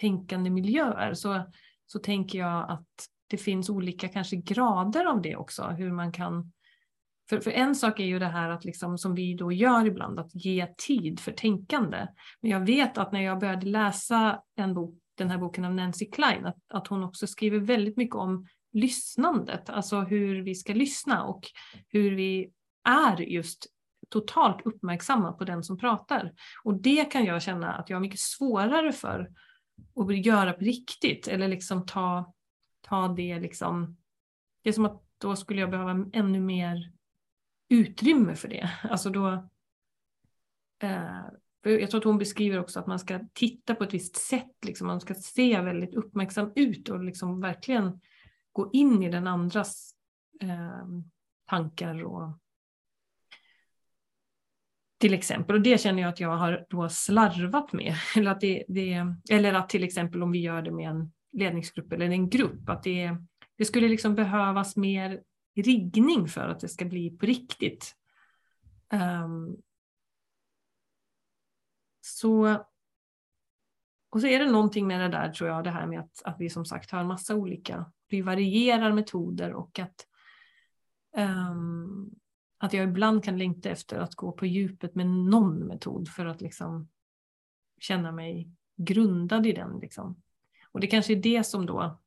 [0.00, 1.42] tänkande miljöer så,
[1.86, 6.52] så tänker jag att det finns olika kanske grader av det också, hur man kan
[7.28, 10.18] för, för en sak är ju det här att liksom, som vi då gör ibland,
[10.18, 12.06] att ge tid för tänkande.
[12.40, 16.10] Men jag vet att när jag började läsa en bok, den här boken av Nancy
[16.10, 21.24] Klein, att, att hon också skriver väldigt mycket om lyssnandet, alltså hur vi ska lyssna
[21.24, 21.40] och
[21.88, 22.50] hur vi
[22.88, 23.66] är just
[24.08, 26.32] totalt uppmärksamma på den som pratar.
[26.64, 29.30] Och det kan jag känna att jag har mycket svårare för
[30.00, 32.34] att göra på riktigt eller liksom ta,
[32.88, 33.96] ta det liksom.
[34.62, 36.92] Det är som att då skulle jag behöva ännu mer
[37.68, 38.70] utrymme för det.
[38.82, 39.48] Alltså då,
[40.82, 41.22] eh,
[41.62, 44.86] jag tror att hon beskriver också att man ska titta på ett visst sätt, liksom.
[44.86, 48.00] man ska se väldigt uppmärksam ut och liksom verkligen
[48.52, 49.94] gå in i den andras
[50.40, 50.86] eh,
[51.46, 52.38] tankar och
[54.98, 57.94] till exempel, och det känner jag att jag har då slarvat med.
[58.16, 61.92] Eller att, det, det, eller att till exempel om vi gör det med en ledningsgrupp
[61.92, 63.16] eller en grupp, att det,
[63.58, 65.22] det skulle liksom behövas mer
[65.54, 67.96] riggning för att det ska bli på riktigt.
[68.92, 69.56] Um,
[72.00, 72.64] så,
[74.10, 76.36] och så är det någonting med det där tror jag, det här med att, att
[76.38, 80.06] vi som sagt har en massa olika, vi varierar metoder och att,
[81.16, 82.10] um,
[82.58, 86.40] att jag ibland kan längta efter att gå på djupet med någon metod för att
[86.40, 86.88] liksom
[87.80, 89.78] känna mig grundad i den.
[89.78, 90.22] Liksom.
[90.76, 91.98] Och det kanske är det som då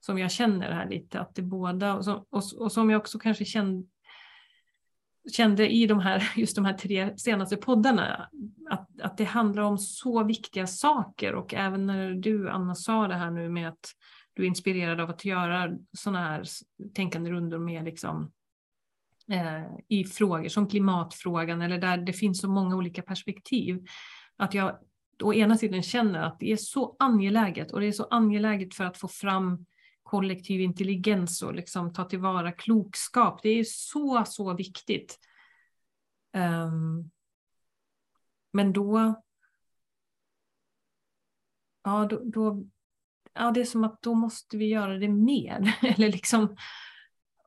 [0.00, 3.18] som jag känner här lite, att det båda, och, som, och, och som jag också
[3.18, 3.88] kanske kände,
[5.32, 8.28] kände i de här, just de här tre senaste poddarna,
[8.70, 13.14] att, att det handlar om så viktiga saker och även när du Anna sa det
[13.14, 13.92] här nu med att
[14.34, 16.44] du är inspirerad av att göra sådana här
[16.94, 18.32] tänkande rundor med liksom
[19.30, 23.84] eh, i frågor som klimatfrågan eller där det finns så många olika perspektiv.
[24.36, 24.78] Att jag
[25.22, 28.84] å ena sidan känner att det är så angeläget och det är så angeläget för
[28.84, 29.66] att få fram
[30.02, 33.40] kollektiv intelligens och liksom ta tillvara klokskap.
[33.42, 35.18] Det är så, så viktigt.
[36.36, 37.10] Um,
[38.52, 39.14] men då,
[41.84, 42.66] ja, då, då,
[43.34, 45.78] ja, det är som att då måste vi göra det mer.
[45.82, 46.56] Eller liksom,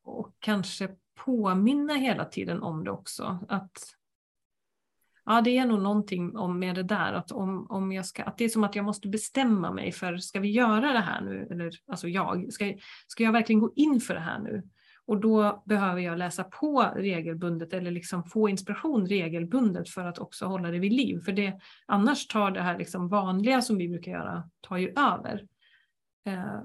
[0.03, 0.95] och kanske
[1.25, 3.39] påminna hela tiden om det också.
[3.49, 3.95] Att,
[5.25, 8.37] ja, det är nog någonting om med det där, att, om, om jag ska, att
[8.37, 11.47] det är som att jag måste bestämma mig för, ska vi göra det här nu?
[11.51, 12.73] Eller alltså jag, ska,
[13.07, 14.63] ska jag verkligen gå in för det här nu?
[15.05, 20.45] Och då behöver jag läsa på regelbundet eller liksom få inspiration regelbundet för att också
[20.45, 21.21] hålla det vid liv.
[21.25, 25.47] För det, annars tar det här liksom vanliga som vi brukar göra, tar ju över.
[26.25, 26.61] Eh,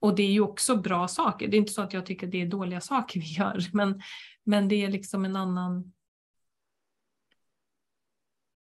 [0.00, 1.48] och det är ju också bra saker.
[1.48, 4.00] Det är inte så att jag tycker det är dåliga saker vi gör, men,
[4.44, 5.92] men det är liksom en annan...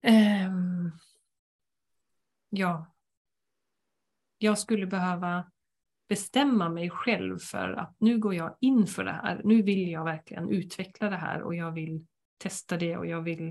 [0.05, 0.91] Um,
[2.49, 2.85] ja.
[4.37, 5.51] Jag skulle behöva
[6.07, 9.41] bestämma mig själv för att nu går jag in för det här.
[9.43, 12.05] Nu vill jag verkligen utveckla det här och jag vill
[12.37, 13.47] testa det och jag vill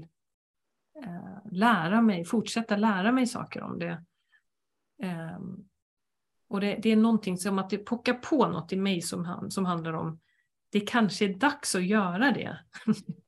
[1.04, 4.04] eh, lära mig, fortsätta lära mig saker om det.
[5.02, 5.38] Eh,
[6.48, 9.64] och det, det, är någonting som att det pockar på något i mig som, som
[9.64, 10.20] handlar om
[10.70, 12.58] det kanske är dags att göra det.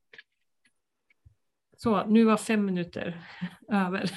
[1.77, 3.29] Så, nu var fem minuter
[3.68, 4.11] över.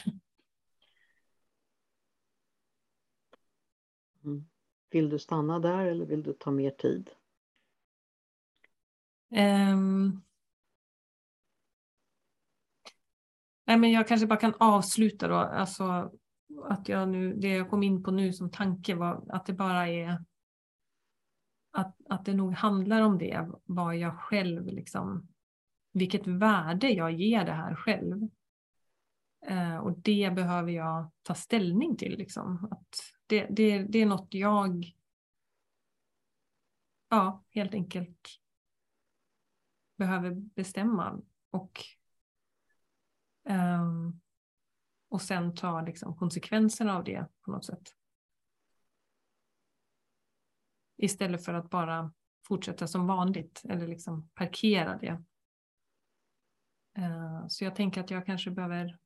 [4.23, 4.45] Mm.
[4.89, 7.09] Vill du stanna där eller vill du ta mer tid?
[9.31, 10.21] Um,
[13.65, 15.35] nej men jag kanske bara kan avsluta då.
[15.35, 16.11] Alltså,
[16.63, 19.87] att jag nu, det jag kom in på nu som tanke var att det bara
[19.87, 20.17] är
[21.71, 25.27] att, att det nog handlar om det, vad jag själv liksom,
[25.91, 28.29] vilket värde jag ger det här själv.
[29.47, 32.17] Eh, och det behöver jag ta ställning till.
[32.17, 32.67] Liksom.
[32.71, 34.95] Att det, det, det är något jag
[37.09, 38.27] ja, helt enkelt
[39.97, 41.85] behöver bestämma och,
[43.49, 44.21] um,
[45.09, 47.95] och sen ta liksom, konsekvenserna av det på något sätt.
[50.97, 52.13] Istället för att bara
[52.47, 55.23] fortsätta som vanligt eller liksom parkera det.
[56.97, 58.97] Uh, så jag tänker att jag kanske behöver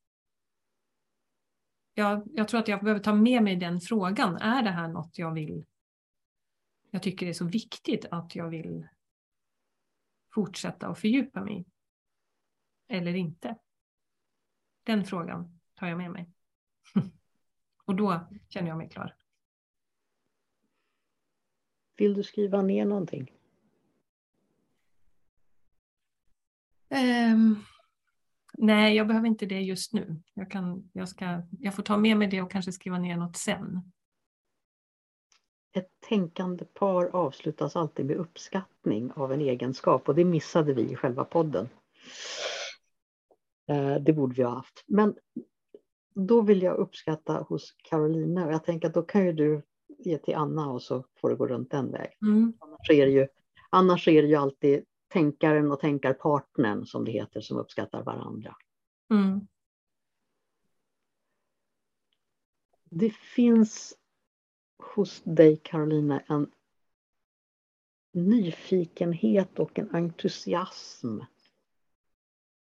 [1.93, 4.37] jag, jag tror att jag behöver ta med mig den frågan.
[4.37, 5.65] Är det här något jag vill?
[6.89, 8.87] Jag tycker det är så viktigt att jag vill
[10.33, 11.65] fortsätta och fördjupa mig
[12.87, 13.57] Eller inte?
[14.83, 16.29] Den frågan tar jag med mig.
[17.85, 19.15] och då känner jag mig klar.
[21.97, 23.31] Vill du skriva ner någonting?
[26.89, 27.65] Um,
[28.57, 30.15] Nej, jag behöver inte det just nu.
[30.33, 33.37] Jag, kan, jag, ska, jag får ta med mig det och kanske skriva ner något
[33.37, 33.81] sen.
[35.75, 40.95] Ett tänkande par avslutas alltid med uppskattning av en egenskap och det missade vi i
[40.95, 41.69] själva podden.
[43.67, 44.83] Eh, det borde vi ha haft.
[44.87, 45.15] Men
[46.15, 49.61] då vill jag uppskatta hos Carolina och jag tänker att då kan ju du
[49.97, 52.13] ge till Anna och så får det gå runt den vägen.
[52.21, 52.53] Mm.
[52.59, 53.27] Annars, är det ju,
[53.69, 58.55] annars är det ju alltid tänkaren och tänkarpartnern som det heter som uppskattar varandra.
[59.09, 59.47] Mm.
[62.83, 63.97] Det finns
[64.77, 66.51] hos dig Carolina en
[68.11, 71.19] nyfikenhet och en entusiasm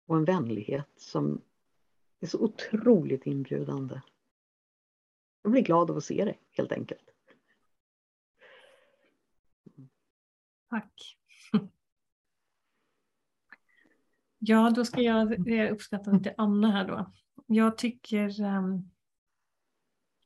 [0.05, 1.41] och en vänlighet som
[2.19, 4.01] är så otroligt inbjudande.
[5.41, 7.09] Jag blir glad av att se det helt enkelt.
[10.69, 11.17] Tack.
[14.45, 17.11] Ja, då ska jag uppskatta lite Anna här då.
[17.47, 18.91] Jag tycker ehm,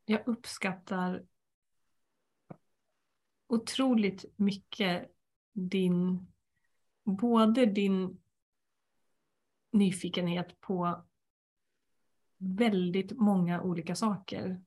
[0.06, 1.24] jag uppskattar
[3.48, 5.12] otroligt mycket
[5.54, 6.28] din,
[7.04, 8.22] både din
[9.72, 11.06] nyfikenhet på
[12.38, 14.62] väldigt många olika saker.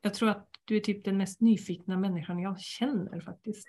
[0.00, 3.68] Jag tror att du är typ den mest nyfikna människan jag känner faktiskt.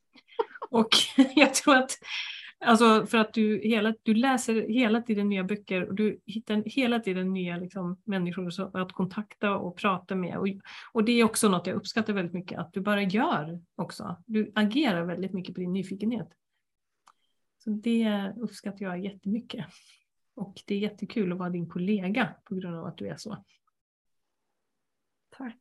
[0.70, 0.90] Och
[1.34, 1.98] jag tror att
[2.64, 7.00] Alltså för att du, hela, du läser hela tiden nya böcker och du hittar hela
[7.00, 10.38] tiden nya liksom, människor att kontakta och prata med.
[10.38, 10.46] Och,
[10.92, 14.22] och det är också något jag uppskattar väldigt mycket, att du bara gör också.
[14.26, 16.28] Du agerar väldigt mycket på din nyfikenhet.
[17.58, 19.66] Så det uppskattar jag jättemycket.
[20.34, 23.44] Och det är jättekul att vara din kollega på grund av att du är så.
[25.30, 25.58] Tack.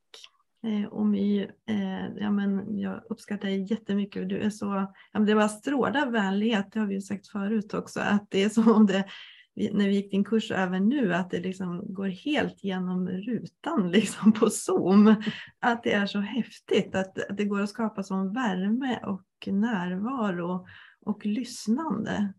[0.64, 4.30] Eh, och My, eh, ja, men jag uppskattar dig jättemycket.
[4.30, 7.74] Du är så, ja, men det bara strålar vänlighet, det har vi ju sagt förut
[7.74, 9.06] också, att det är som om det
[9.54, 14.32] när vi gick din kurs även nu, att det liksom går helt genom rutan liksom
[14.34, 15.16] på Zoom.
[15.60, 20.68] Att det är så häftigt, att det går att skapa sån värme och närvaro
[21.06, 22.34] och lyssnande.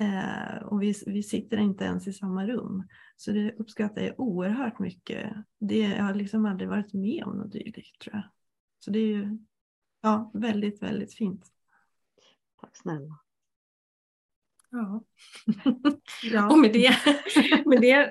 [0.00, 2.88] Eh, och vi, vi sitter inte ens i samma rum.
[3.16, 5.32] Så det uppskattar jag oerhört mycket.
[5.58, 8.24] Det, jag har liksom aldrig varit med om något dylikt tror jag.
[8.78, 9.38] Så det är ju
[10.00, 11.46] ja, väldigt, väldigt fint.
[12.60, 13.18] Tack snälla.
[14.70, 15.04] Ja.
[16.22, 16.50] ja.
[16.50, 16.96] Och med det,
[17.66, 18.10] med det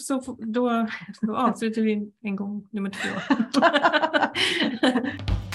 [0.00, 0.86] så då,
[1.20, 3.08] då avslutar vi en gång nummer två.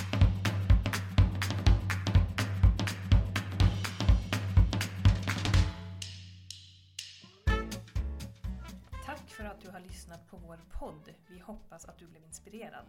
[9.82, 11.14] har lyssnat på vår podd.
[11.28, 12.86] Vi hoppas att du blev inspirerad.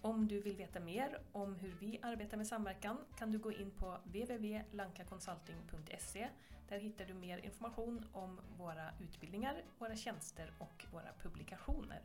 [0.00, 3.70] Om du vill veta mer om hur vi arbetar med samverkan kan du gå in
[3.70, 6.28] på www.lankaconsulting.se
[6.68, 12.00] där hittar du mer information om våra utbildningar, våra tjänster och våra publikationer.